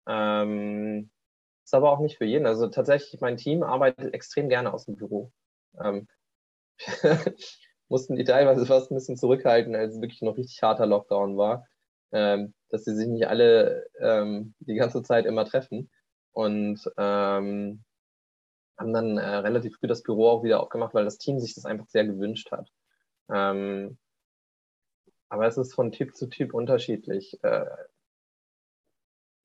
[0.08, 1.12] Ähm,
[1.64, 2.48] ist aber auch nicht für jeden.
[2.48, 5.32] Also tatsächlich, mein Team arbeitet extrem gerne aus dem Büro.
[5.80, 6.08] Ähm,
[7.90, 11.68] mussten die teilweise fast ein bisschen zurückhalten, als es wirklich noch richtig harter Lockdown war,
[12.12, 15.90] ähm, dass sie sich nicht alle ähm, die ganze Zeit immer treffen.
[16.32, 17.84] Und ähm,
[18.78, 21.66] haben dann äh, relativ früh das Büro auch wieder aufgemacht, weil das Team sich das
[21.66, 22.70] einfach sehr gewünscht hat.
[23.30, 23.98] Ähm,
[25.30, 27.44] aber es ist von Typ zu Typ unterschiedlich.
[27.44, 27.66] Äh,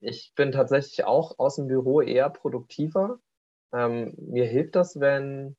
[0.01, 3.21] ich bin tatsächlich auch aus dem Büro eher produktiver.
[3.73, 5.57] Ähm, mir hilft das, wenn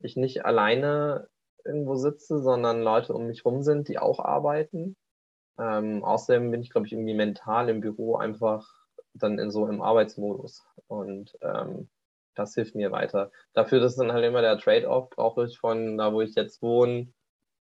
[0.00, 1.28] ich nicht alleine
[1.64, 4.96] irgendwo sitze, sondern Leute um mich rum sind, die auch arbeiten.
[5.58, 8.66] Ähm, außerdem bin ich, glaube ich, irgendwie mental im Büro einfach
[9.14, 10.64] dann in so im Arbeitsmodus.
[10.86, 11.88] Und ähm,
[12.34, 13.30] das hilft mir weiter.
[13.52, 17.12] Dafür ist dann halt immer der Trade-off, brauche ich von da, wo ich jetzt wohne,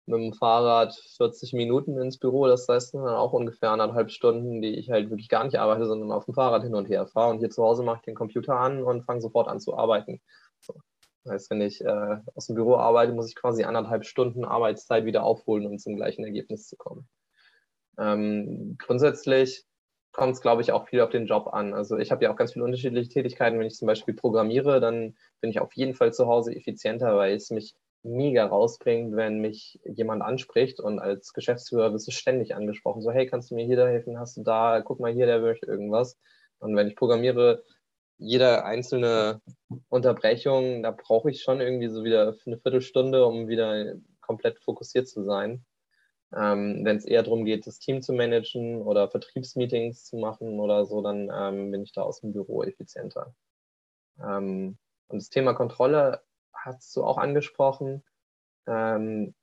[0.05, 2.47] mit dem Fahrrad 40 Minuten ins Büro.
[2.47, 6.11] Das heißt dann auch ungefähr anderthalb Stunden, die ich halt wirklich gar nicht arbeite, sondern
[6.11, 7.31] auf dem Fahrrad hin und her fahre.
[7.31, 10.21] Und hier zu Hause mache ich den Computer an und fange sofort an zu arbeiten.
[10.61, 10.75] So.
[11.23, 15.03] Das heißt, wenn ich äh, aus dem Büro arbeite, muss ich quasi anderthalb Stunden Arbeitszeit
[15.03, 17.09] wieder aufholen, um zum gleichen Ergebnis zu kommen.
[17.97, 19.63] Ähm, grundsätzlich
[20.11, 21.73] kommt es, glaube ich, auch viel auf den Job an.
[21.73, 23.59] Also ich habe ja auch ganz viele unterschiedliche Tätigkeiten.
[23.59, 27.35] Wenn ich zum Beispiel programmiere, dann bin ich auf jeden Fall zu Hause effizienter, weil
[27.35, 33.01] es mich mega rausbringt, wenn mich jemand anspricht und als Geschäftsführer wirst du ständig angesprochen.
[33.01, 34.19] So, hey, kannst du mir hier da helfen?
[34.19, 34.81] Hast du da?
[34.81, 36.17] Guck mal hier, der möchte irgendwas.
[36.59, 37.63] Und wenn ich programmiere,
[38.17, 39.41] jede einzelne
[39.89, 45.23] Unterbrechung, da brauche ich schon irgendwie so wieder eine Viertelstunde, um wieder komplett fokussiert zu
[45.23, 45.63] sein.
[46.35, 50.85] Ähm, Wenn es eher darum geht, das Team zu managen oder Vertriebsmeetings zu machen oder
[50.85, 53.33] so, dann ähm, bin ich da aus dem Büro effizienter.
[54.19, 56.21] Ähm, und das Thema Kontrolle
[56.53, 58.03] hast du auch angesprochen.
[58.67, 59.35] Ähm,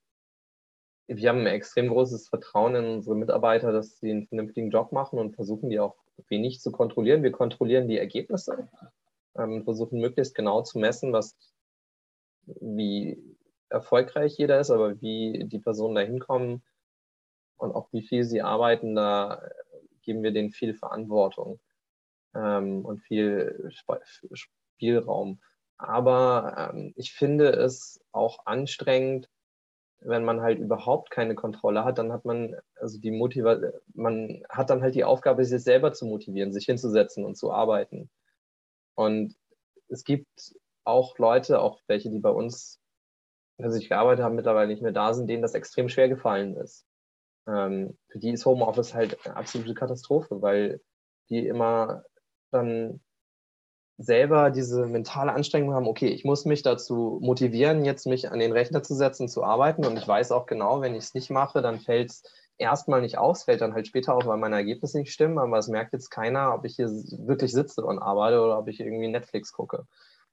[1.06, 5.18] wir haben ein extrem großes Vertrauen in unsere Mitarbeiter, dass sie einen vernünftigen Job machen
[5.18, 5.96] und versuchen, die auch
[6.28, 7.22] wenig zu kontrollieren.
[7.22, 8.68] Wir kontrollieren die Ergebnisse,
[9.36, 11.36] ähm, versuchen möglichst genau zu messen, was,
[12.44, 13.36] wie
[13.70, 16.62] erfolgreich jeder ist, aber wie die Personen da hinkommen
[17.56, 19.42] und auch wie viel sie arbeiten, da
[20.02, 21.60] geben wir denen viel Verantwortung
[22.34, 23.70] ähm, und viel
[24.32, 25.40] Spielraum.
[25.76, 29.28] Aber ähm, ich finde es auch anstrengend,
[30.00, 33.58] wenn man halt überhaupt keine Kontrolle hat, dann hat man also die Motiva
[33.94, 38.10] man hat dann halt die Aufgabe, sich selber zu motivieren, sich hinzusetzen und zu arbeiten.
[38.94, 39.34] Und
[39.88, 42.80] es gibt auch Leute, auch welche, die bei uns,
[43.58, 46.86] also ich gearbeitet haben, mittlerweile nicht mehr da sind, denen das extrem schwer gefallen ist.
[47.46, 50.80] Ähm, für die ist Homeoffice halt eine absolute Katastrophe, weil
[51.28, 52.04] die immer
[52.50, 53.00] dann
[53.96, 58.52] selber diese mentale Anstrengung haben, okay, ich muss mich dazu motivieren, jetzt mich an den
[58.52, 59.86] Rechner zu setzen, zu arbeiten.
[59.86, 62.22] Und ich weiß auch genau, wenn ich es nicht mache, dann fällt es
[62.58, 65.38] erstmal nicht aus, fällt dann halt später auf, weil meine Ergebnisse nicht stimmen.
[65.38, 68.80] Aber es merkt jetzt keiner, ob ich hier wirklich sitze und arbeite oder ob ich
[68.80, 69.86] irgendwie Netflix gucke.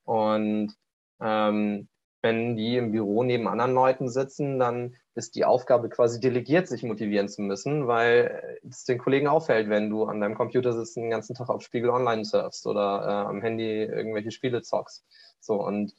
[0.05, 0.75] Und
[1.21, 1.87] ähm,
[2.21, 6.83] wenn die im Büro neben anderen Leuten sitzen, dann ist die Aufgabe quasi delegiert, sich
[6.83, 11.03] motivieren zu müssen, weil es den Kollegen auffällt, wenn du an deinem Computer sitzt und
[11.03, 15.05] den ganzen Tag auf Spiegel Online surfst oder äh, am Handy irgendwelche Spiele zockst.
[15.39, 15.93] So und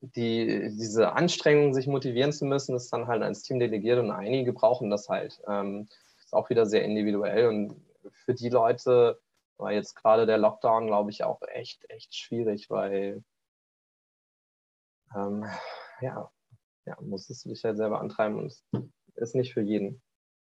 [0.00, 4.52] die, diese Anstrengung, sich motivieren zu müssen, ist dann halt ans Team delegiert und einige
[4.52, 5.40] brauchen das halt.
[5.46, 5.88] Ähm,
[6.24, 7.76] ist auch wieder sehr individuell und
[8.12, 9.20] für die Leute
[9.58, 13.22] war jetzt gerade der Lockdown, glaube ich, auch echt, echt schwierig, weil
[15.14, 15.44] ähm,
[16.00, 16.30] ja,
[16.86, 18.64] ja, musstest du dich halt selber antreiben und es
[19.14, 20.02] ist nicht für jeden.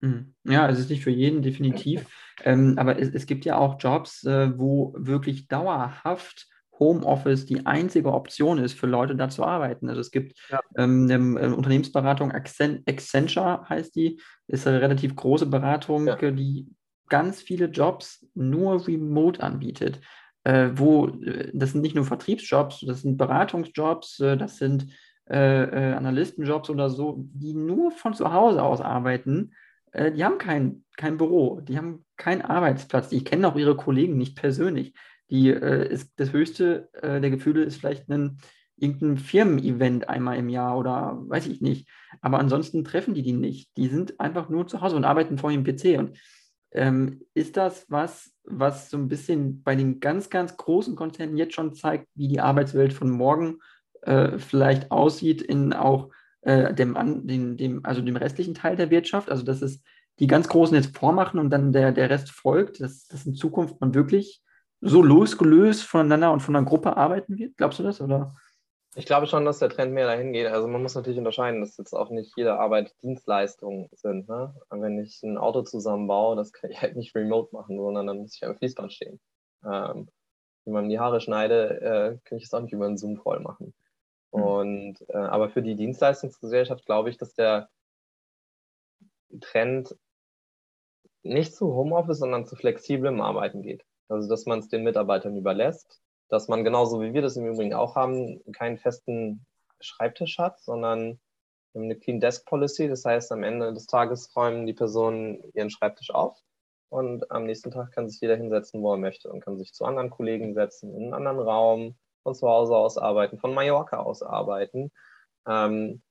[0.02, 0.36] Mhm.
[0.44, 2.06] Ja, es ist nicht für jeden, definitiv.
[2.44, 6.48] Ähm, aber es, es, gibt ja auch Jobs, äh, wo wirklich dauerhaft
[6.80, 9.90] Homeoffice die einzige Option ist, für Leute da zu arbeiten.
[9.90, 10.60] Also es gibt ja.
[10.76, 16.16] ähm, eine, eine, Unternehmensberatung, Accenture heißt die, ist eine relativ große Beratung, ja.
[16.16, 16.68] die
[17.08, 20.02] ganz viele Jobs nur remote anbietet
[20.44, 24.88] äh, wo, äh, das sind nicht nur Vertriebsjobs, das sind Beratungsjobs, äh, das sind
[25.26, 29.54] äh, Analystenjobs oder so, die nur von zu Hause aus arbeiten.
[29.96, 34.36] Die haben kein, kein Büro, die haben keinen Arbeitsplatz, die kennen auch ihre Kollegen nicht
[34.36, 34.96] persönlich.
[35.30, 38.40] Die ist das höchste der Gefühle ist vielleicht ein
[38.76, 41.88] irgendein Firmen-Event einmal im Jahr oder weiß ich nicht.
[42.22, 43.70] Aber ansonsten treffen die die nicht.
[43.78, 46.00] Die sind einfach nur zu Hause und arbeiten vor ihrem PC.
[46.00, 46.18] Und
[46.74, 51.54] ähm, ist das was, was so ein bisschen bei den ganz, ganz großen Konzernen jetzt
[51.54, 53.60] schon zeigt, wie die Arbeitswelt von morgen
[54.02, 56.10] äh, vielleicht aussieht in auch
[56.42, 56.96] äh, dem,
[57.26, 59.30] dem, dem, also dem restlichen Teil der Wirtschaft?
[59.30, 59.82] Also, dass es
[60.20, 63.80] die ganz Großen jetzt vormachen und dann der, der Rest folgt, dass, dass in Zukunft
[63.80, 64.42] man wirklich
[64.82, 67.56] so losgelöst voneinander und von einer Gruppe arbeiten wird?
[67.58, 68.02] Glaubst du das?
[68.02, 68.36] Oder?
[68.96, 70.48] Ich glaube schon, dass der Trend mehr dahin geht.
[70.48, 74.30] Also man muss natürlich unterscheiden, dass jetzt auch nicht jede Arbeit Dienstleistungen sind.
[74.30, 74.54] Ne?
[74.70, 78.36] Wenn ich ein Auto zusammenbaue, das kann ich halt nicht remote machen, sondern dann muss
[78.36, 79.20] ich am Fließband stehen.
[79.66, 80.10] Ähm,
[80.66, 83.74] wenn man die Haare schneide, äh, kann ich es auch nicht über einen Zoom-Call machen.
[84.32, 84.42] Mhm.
[84.42, 87.70] Und, äh, aber für die Dienstleistungsgesellschaft glaube ich, dass der
[89.42, 89.96] Trend
[91.24, 93.84] nicht zu Homeoffice, sondern zu flexiblem Arbeiten geht.
[94.08, 96.02] Also dass man es den Mitarbeitern überlässt,
[96.34, 99.46] dass man genauso wie wir das im Übrigen auch haben, keinen festen
[99.80, 101.20] Schreibtisch hat, sondern
[101.76, 102.88] eine Clean Desk Policy.
[102.88, 106.36] Das heißt, am Ende des Tages räumen die Personen ihren Schreibtisch auf
[106.90, 109.86] und am nächsten Tag kann sich jeder hinsetzen, wo er möchte und kann sich zu
[109.86, 114.24] anderen Kollegen setzen, in einen anderen Raum, von zu Hause aus arbeiten, von Mallorca aus
[114.24, 114.92] arbeiten.
[115.48, 116.02] Ähm,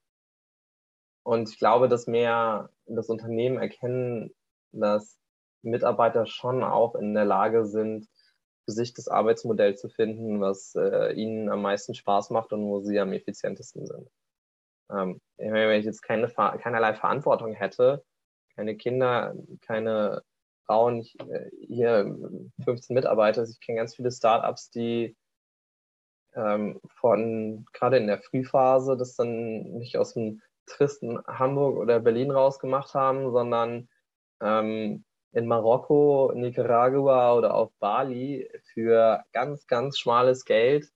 [1.24, 4.32] und ich glaube, dass mehr das Unternehmen erkennen,
[4.70, 5.18] dass
[5.62, 8.06] Mitarbeiter schon auch in der Lage sind,
[8.64, 12.80] für sich das Arbeitsmodell zu finden, was äh, ihnen am meisten Spaß macht und wo
[12.80, 14.08] sie am effizientesten sind.
[14.90, 18.04] Ähm, wenn ich jetzt keine, keinerlei Verantwortung hätte,
[18.54, 20.22] keine Kinder, keine
[20.66, 22.16] Frauen, ich, äh, hier
[22.64, 25.16] 15 Mitarbeiter, ich kenne ganz viele Startups, die
[26.34, 32.30] ähm, von gerade in der Frühphase das dann nicht aus dem tristen Hamburg oder Berlin
[32.30, 33.88] rausgemacht haben, sondern
[34.40, 40.90] ähm, in Marokko, Nicaragua oder auf Bali für ganz, ganz schmales Geld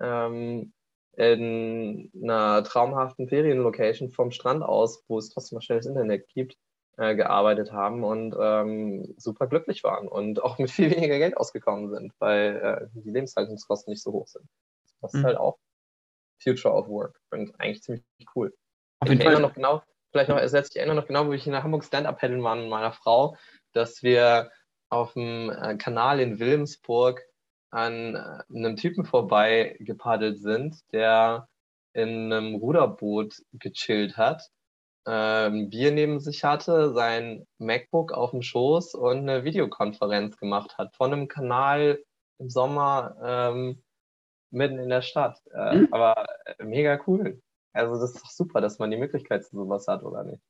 [0.00, 0.72] ähm,
[1.16, 6.56] in einer traumhaften Ferienlocation vom Strand aus, wo es trotzdem mal schnelles Internet gibt,
[6.98, 11.90] äh, gearbeitet haben und ähm, super glücklich waren und auch mit viel weniger Geld ausgekommen
[11.90, 14.46] sind, weil äh, die Lebenshaltungskosten nicht so hoch sind.
[15.00, 15.20] Das mhm.
[15.20, 15.58] ist halt auch
[16.42, 18.54] Future of Work und eigentlich ziemlich cool.
[19.00, 21.52] Auf ich erinnere noch genau, vielleicht noch ersetzt, ich erinnere noch genau, wo ich in
[21.52, 23.36] der Hamburg Stand-Up-Paddeln war mit meiner Frau,
[23.76, 24.50] dass wir
[24.88, 27.22] auf dem äh, Kanal in Wilhelmsburg
[27.70, 31.48] an äh, einem Typen vorbei gepaddelt sind, der
[31.92, 34.50] in einem Ruderboot gechillt hat
[35.06, 40.94] ähm, Bier neben sich hatte, sein MacBook auf dem Schoß und eine Videokonferenz gemacht hat
[40.96, 42.02] von einem Kanal
[42.38, 43.82] im Sommer ähm,
[44.50, 45.40] mitten in der Stadt.
[45.54, 45.88] Äh, mhm.
[45.92, 47.40] Aber äh, mega cool.
[47.72, 50.42] Also das ist doch super, dass man die Möglichkeit zu sowas hat, oder nicht?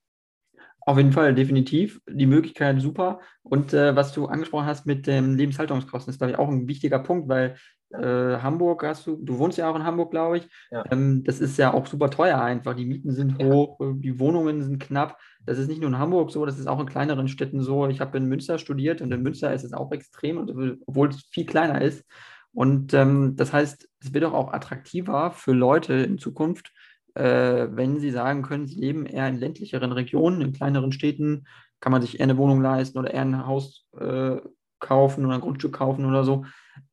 [0.88, 2.00] Auf jeden Fall, definitiv.
[2.08, 3.18] Die Möglichkeit super.
[3.42, 7.00] Und äh, was du angesprochen hast mit den Lebenshaltungskosten, ist, glaube ich, auch ein wichtiger
[7.00, 7.56] Punkt, weil
[7.90, 10.48] äh, Hamburg hast du, du wohnst ja auch in Hamburg, glaube ich.
[10.70, 10.84] Ja.
[10.92, 12.76] Ähm, das ist ja auch super teuer einfach.
[12.76, 13.48] Die Mieten sind ja.
[13.48, 15.18] hoch, äh, die Wohnungen sind knapp.
[15.44, 17.88] Das ist nicht nur in Hamburg so, das ist auch in kleineren Städten so.
[17.88, 20.38] Ich habe in Münster studiert und in Münster ist es auch extrem,
[20.86, 22.04] obwohl es viel kleiner ist.
[22.52, 26.72] Und ähm, das heißt, es wird auch attraktiver für Leute in Zukunft,
[27.16, 31.46] äh, wenn sie sagen können, sie leben eher in ländlicheren Regionen, in kleineren Städten,
[31.80, 34.36] kann man sich eher eine Wohnung leisten oder eher ein Haus äh,
[34.78, 36.44] kaufen oder ein Grundstück kaufen oder so.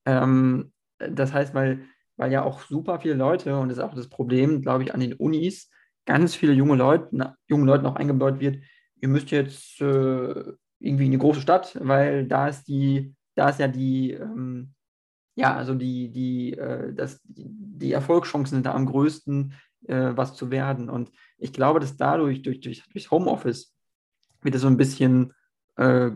[0.06, 4.08] Ähm, das heißt, weil, weil ja auch super viele Leute, und das ist auch das
[4.10, 5.70] Problem, glaube ich, an den Unis,
[6.06, 8.64] ganz viele junge Leute, jungen Leuten auch eingebaut wird,
[9.02, 13.60] ihr müsst jetzt äh, irgendwie in eine große Stadt, weil da ist die, da ist
[13.60, 14.74] ja die, ähm,
[15.36, 19.54] ja, also die, die, äh, das, die Erfolgschancen sind da am größten,
[19.88, 20.90] äh, was zu werden.
[20.90, 23.76] Und ich glaube, dass dadurch, durch, durch, durch Homeoffice,
[24.42, 25.34] wird es so ein bisschen
[25.78, 26.12] äh,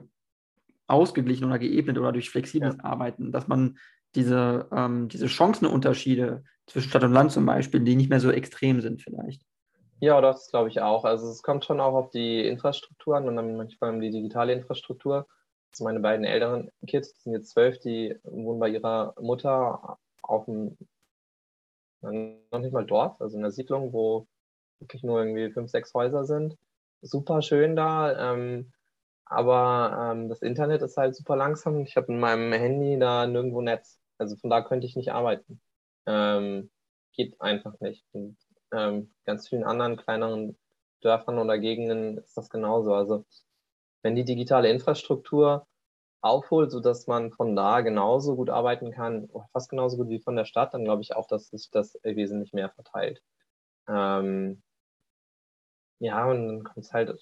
[0.88, 2.84] ausgeglichen oder geebnet oder durch flexibles ja.
[2.84, 3.78] Arbeiten, dass man
[4.16, 8.82] diese, ähm, diese Chancenunterschiede zwischen Stadt und Land zum Beispiel, die nicht mehr so extrem
[8.82, 9.44] sind vielleicht.
[10.00, 11.06] Ja, das glaube ich auch.
[11.06, 15.28] Also es kommt schon auch auf die Infrastruktur an und dann manchmal die digitale Infrastruktur.
[15.72, 20.46] Also meine beiden älteren Kids die sind jetzt zwölf, die wohnen bei ihrer Mutter auf
[20.46, 20.78] dem,
[22.12, 24.28] noch nicht mal Dorf, also in der Siedlung, wo
[24.80, 26.58] wirklich nur irgendwie fünf, sechs Häuser sind.
[27.02, 28.34] Super schön da.
[28.34, 28.72] Ähm,
[29.26, 31.82] aber ähm, das Internet ist halt super langsam.
[31.82, 34.00] Ich habe in meinem Handy da nirgendwo Netz.
[34.18, 35.62] Also von da könnte ich nicht arbeiten.
[36.06, 36.70] Ähm,
[37.14, 38.06] geht einfach nicht.
[38.14, 38.38] Und
[38.72, 40.58] ähm, ganz vielen anderen kleineren
[41.02, 42.94] Dörfern oder Gegenden ist das genauso.
[42.94, 43.26] Also
[44.02, 45.68] wenn die digitale Infrastruktur
[46.22, 50.46] aufholt, sodass man von da genauso gut arbeiten kann, fast genauso gut wie von der
[50.46, 53.22] Stadt, dann glaube ich auch, dass sich das wesentlich mehr verteilt.
[53.88, 54.62] Ähm,
[56.00, 57.18] ja, und dann kommt es halt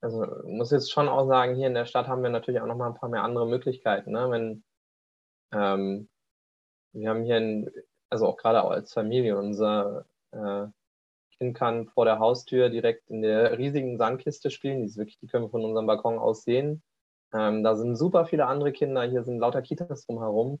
[0.00, 2.76] also muss jetzt schon auch sagen, hier in der Stadt haben wir natürlich auch noch
[2.76, 4.12] mal ein paar mehr andere Möglichkeiten.
[4.12, 4.30] Ne?
[4.30, 4.64] Wenn,
[5.52, 6.08] ähm,
[6.92, 7.70] wir haben hier, ein,
[8.10, 10.66] also auch gerade auch als Familie, unser äh,
[11.38, 14.80] Kind kann vor der Haustür direkt in der riesigen Sandkiste spielen.
[14.80, 16.82] Die ist wirklich, die können wir von unserem Balkon aus sehen.
[17.32, 19.02] Ähm, da sind super viele andere Kinder.
[19.02, 20.60] Hier sind lauter Kitas drumherum.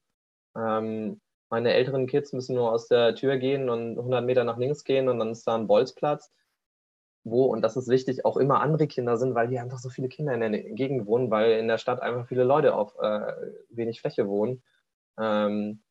[0.56, 4.84] Ähm, meine älteren Kids müssen nur aus der Tür gehen und 100 Meter nach links
[4.84, 6.30] gehen und dann ist da ein Bolzplatz
[7.30, 10.08] wo, und das ist wichtig, auch immer andere Kinder sind, weil hier einfach so viele
[10.08, 13.32] Kinder in der Gegend wohnen, weil in der Stadt einfach viele Leute auf äh,
[13.70, 14.62] wenig Fläche wohnen.
[15.18, 15.82] Ähm,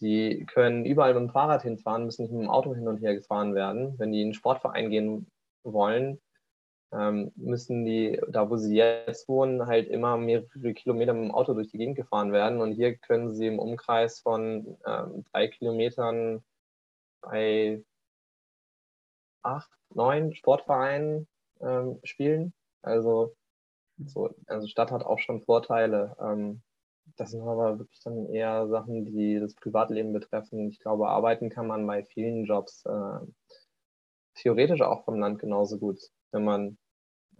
[0.00, 3.14] die können überall mit dem Fahrrad hinfahren, müssen nicht mit dem Auto hin und her
[3.14, 3.98] gefahren werden.
[3.98, 5.26] Wenn die in einen Sportverein gehen
[5.62, 6.20] wollen,
[6.92, 11.54] ähm, müssen die, da wo sie jetzt wohnen, halt immer mehrere Kilometer mit dem Auto
[11.54, 12.60] durch die Gegend gefahren werden.
[12.60, 16.42] Und hier können sie im Umkreis von ähm, drei Kilometern
[17.20, 17.82] bei
[19.42, 21.28] acht, neun Sportvereinen
[21.60, 22.52] ähm, spielen.
[22.82, 23.34] Also,
[23.98, 26.16] so, also Stadt hat auch schon Vorteile.
[26.20, 26.62] Ähm,
[27.16, 30.68] das sind aber wirklich dann eher Sachen, die das Privatleben betreffen.
[30.68, 33.20] Ich glaube, arbeiten kann man bei vielen Jobs äh,
[34.34, 36.00] theoretisch auch vom Land genauso gut,
[36.32, 36.78] wenn man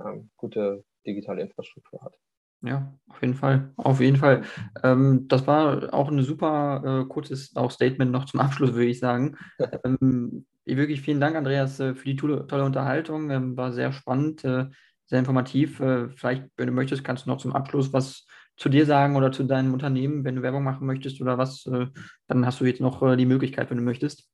[0.05, 2.15] ähm, gute digitale Infrastruktur hat.
[2.63, 3.73] Ja, auf jeden Fall.
[3.77, 4.43] Auf jeden Fall.
[4.83, 9.01] Ähm, das war auch ein super äh, kurzes auch Statement noch zum Abschluss, würde ich
[9.01, 9.37] sagen.
[9.85, 13.31] ähm, wirklich vielen Dank, Andreas, äh, für die tolle, tolle Unterhaltung.
[13.31, 14.67] Ähm, war sehr spannend, äh,
[15.07, 15.81] sehr informativ.
[15.81, 18.27] Äh, vielleicht, wenn du möchtest, kannst du noch zum Abschluss was
[18.57, 21.63] zu dir sagen oder zu deinem Unternehmen, wenn du Werbung machen möchtest oder was.
[21.63, 24.29] Dann hast du jetzt noch die Möglichkeit, wenn du möchtest.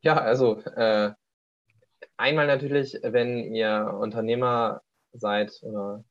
[0.00, 1.12] Ja, also äh,
[2.16, 6.04] einmal natürlich, wenn ihr Unternehmer seid oder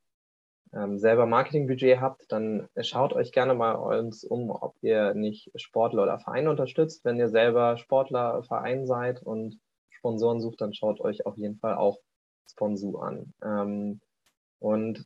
[0.73, 6.03] ähm, selber Marketingbudget habt, dann schaut euch gerne mal uns um, ob ihr nicht Sportler
[6.03, 7.05] oder Vereine unterstützt.
[7.05, 11.75] Wenn ihr selber Sportler, Verein seid und Sponsoren sucht, dann schaut euch auf jeden Fall
[11.75, 11.99] auch
[12.49, 13.33] Sponsor an.
[13.43, 14.01] Ähm,
[14.59, 15.05] und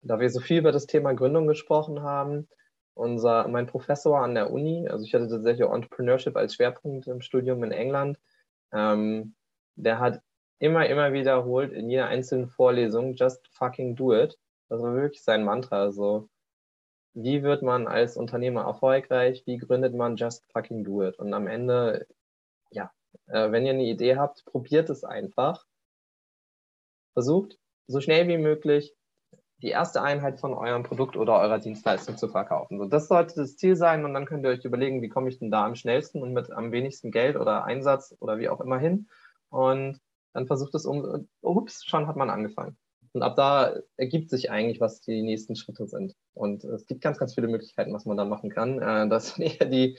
[0.00, 2.48] da wir so viel über das Thema Gründung gesprochen haben,
[2.94, 7.62] unser, mein Professor an der Uni, also ich hatte tatsächlich Entrepreneurship als Schwerpunkt im Studium
[7.64, 8.18] in England,
[8.72, 9.34] ähm,
[9.76, 10.22] der hat
[10.62, 14.38] immer, immer wiederholt in jeder einzelnen Vorlesung, just fucking do it.
[14.68, 15.82] Das war wirklich sein Mantra.
[15.82, 16.28] Also,
[17.14, 19.42] wie wird man als Unternehmer erfolgreich?
[19.44, 21.18] Wie gründet man just fucking do it?
[21.18, 22.06] Und am Ende,
[22.70, 22.92] ja,
[23.26, 25.66] äh, wenn ihr eine Idee habt, probiert es einfach.
[27.14, 27.58] Versucht
[27.88, 28.94] so schnell wie möglich
[29.62, 32.78] die erste Einheit von eurem Produkt oder eurer Dienstleistung zu verkaufen.
[32.78, 35.40] So, das sollte das Ziel sein und dann könnt ihr euch überlegen, wie komme ich
[35.40, 38.78] denn da am schnellsten und mit am wenigsten Geld oder Einsatz oder wie auch immer
[38.78, 39.08] hin.
[39.50, 40.00] Und
[40.32, 42.76] dann versucht es um, ups, schon hat man angefangen.
[43.12, 46.14] Und ab da ergibt sich eigentlich, was die nächsten Schritte sind.
[46.32, 48.80] Und es gibt ganz, ganz viele Möglichkeiten, was man da machen kann.
[48.80, 49.98] Äh, das ist eher die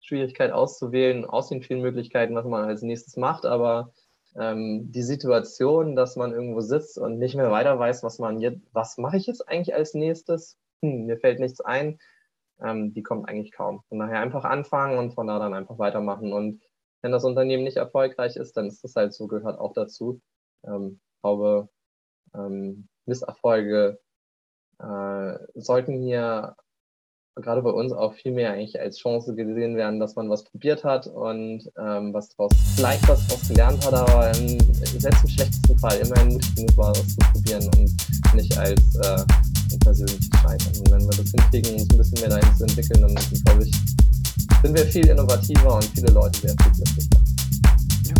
[0.00, 3.94] Schwierigkeit auszuwählen, aus den vielen Möglichkeiten, was man als nächstes macht, aber
[4.36, 8.60] ähm, die Situation, dass man irgendwo sitzt und nicht mehr weiter weiß, was man jetzt,
[8.72, 10.58] was mache ich jetzt eigentlich als nächstes?
[10.82, 11.98] Hm, mir fällt nichts ein.
[12.60, 13.82] Ähm, die kommt eigentlich kaum.
[13.88, 16.32] Von daher einfach anfangen und von da dann einfach weitermachen.
[16.32, 16.60] Und
[17.04, 20.22] wenn das Unternehmen nicht erfolgreich ist, dann ist das halt so, gehört auch dazu.
[20.66, 21.68] Ähm, ich glaube,
[22.34, 24.00] ähm, Misserfolge
[24.78, 26.56] äh, sollten hier
[27.36, 30.82] gerade bei uns auch viel mehr eigentlich als Chance gesehen werden, dass man was probiert
[30.82, 34.58] hat und ähm, was draus, vielleicht was draus gelernt hat, aber im,
[34.98, 39.24] selbst im schlechtesten Fall immerhin mutig genug war, was zu probieren und nicht als äh,
[39.84, 40.72] persönliches Scheitern.
[40.78, 44.03] Und wenn wir das hinkriegen, uns ein bisschen mehr dahin zu entwickeln, dann glaube ich,
[44.64, 47.20] sind wir viel innovativer und viele Leute sehr viel glücklicher.
[48.06, 48.14] Ja,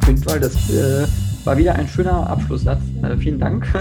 [0.00, 1.06] auf jeden Fall, das äh,
[1.44, 2.80] war wieder ein schöner Abschlusssatz.
[3.02, 3.66] Äh, vielen Dank.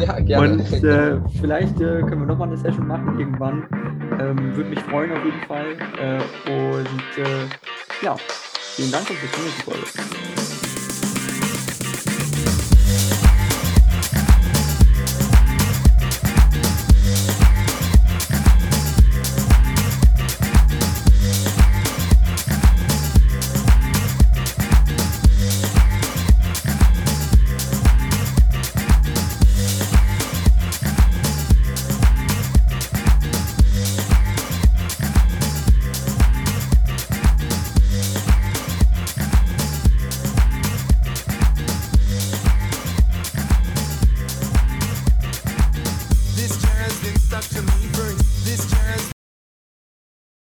[0.00, 0.54] Ja, gerne.
[0.54, 3.64] Und äh, vielleicht äh, können wir nochmal eine Session machen irgendwann.
[4.20, 5.76] Ähm, Würde mich freuen auf jeden Fall.
[5.98, 8.16] Äh, und äh, ja,
[8.74, 9.86] vielen Dank und bis zum nächsten Folge.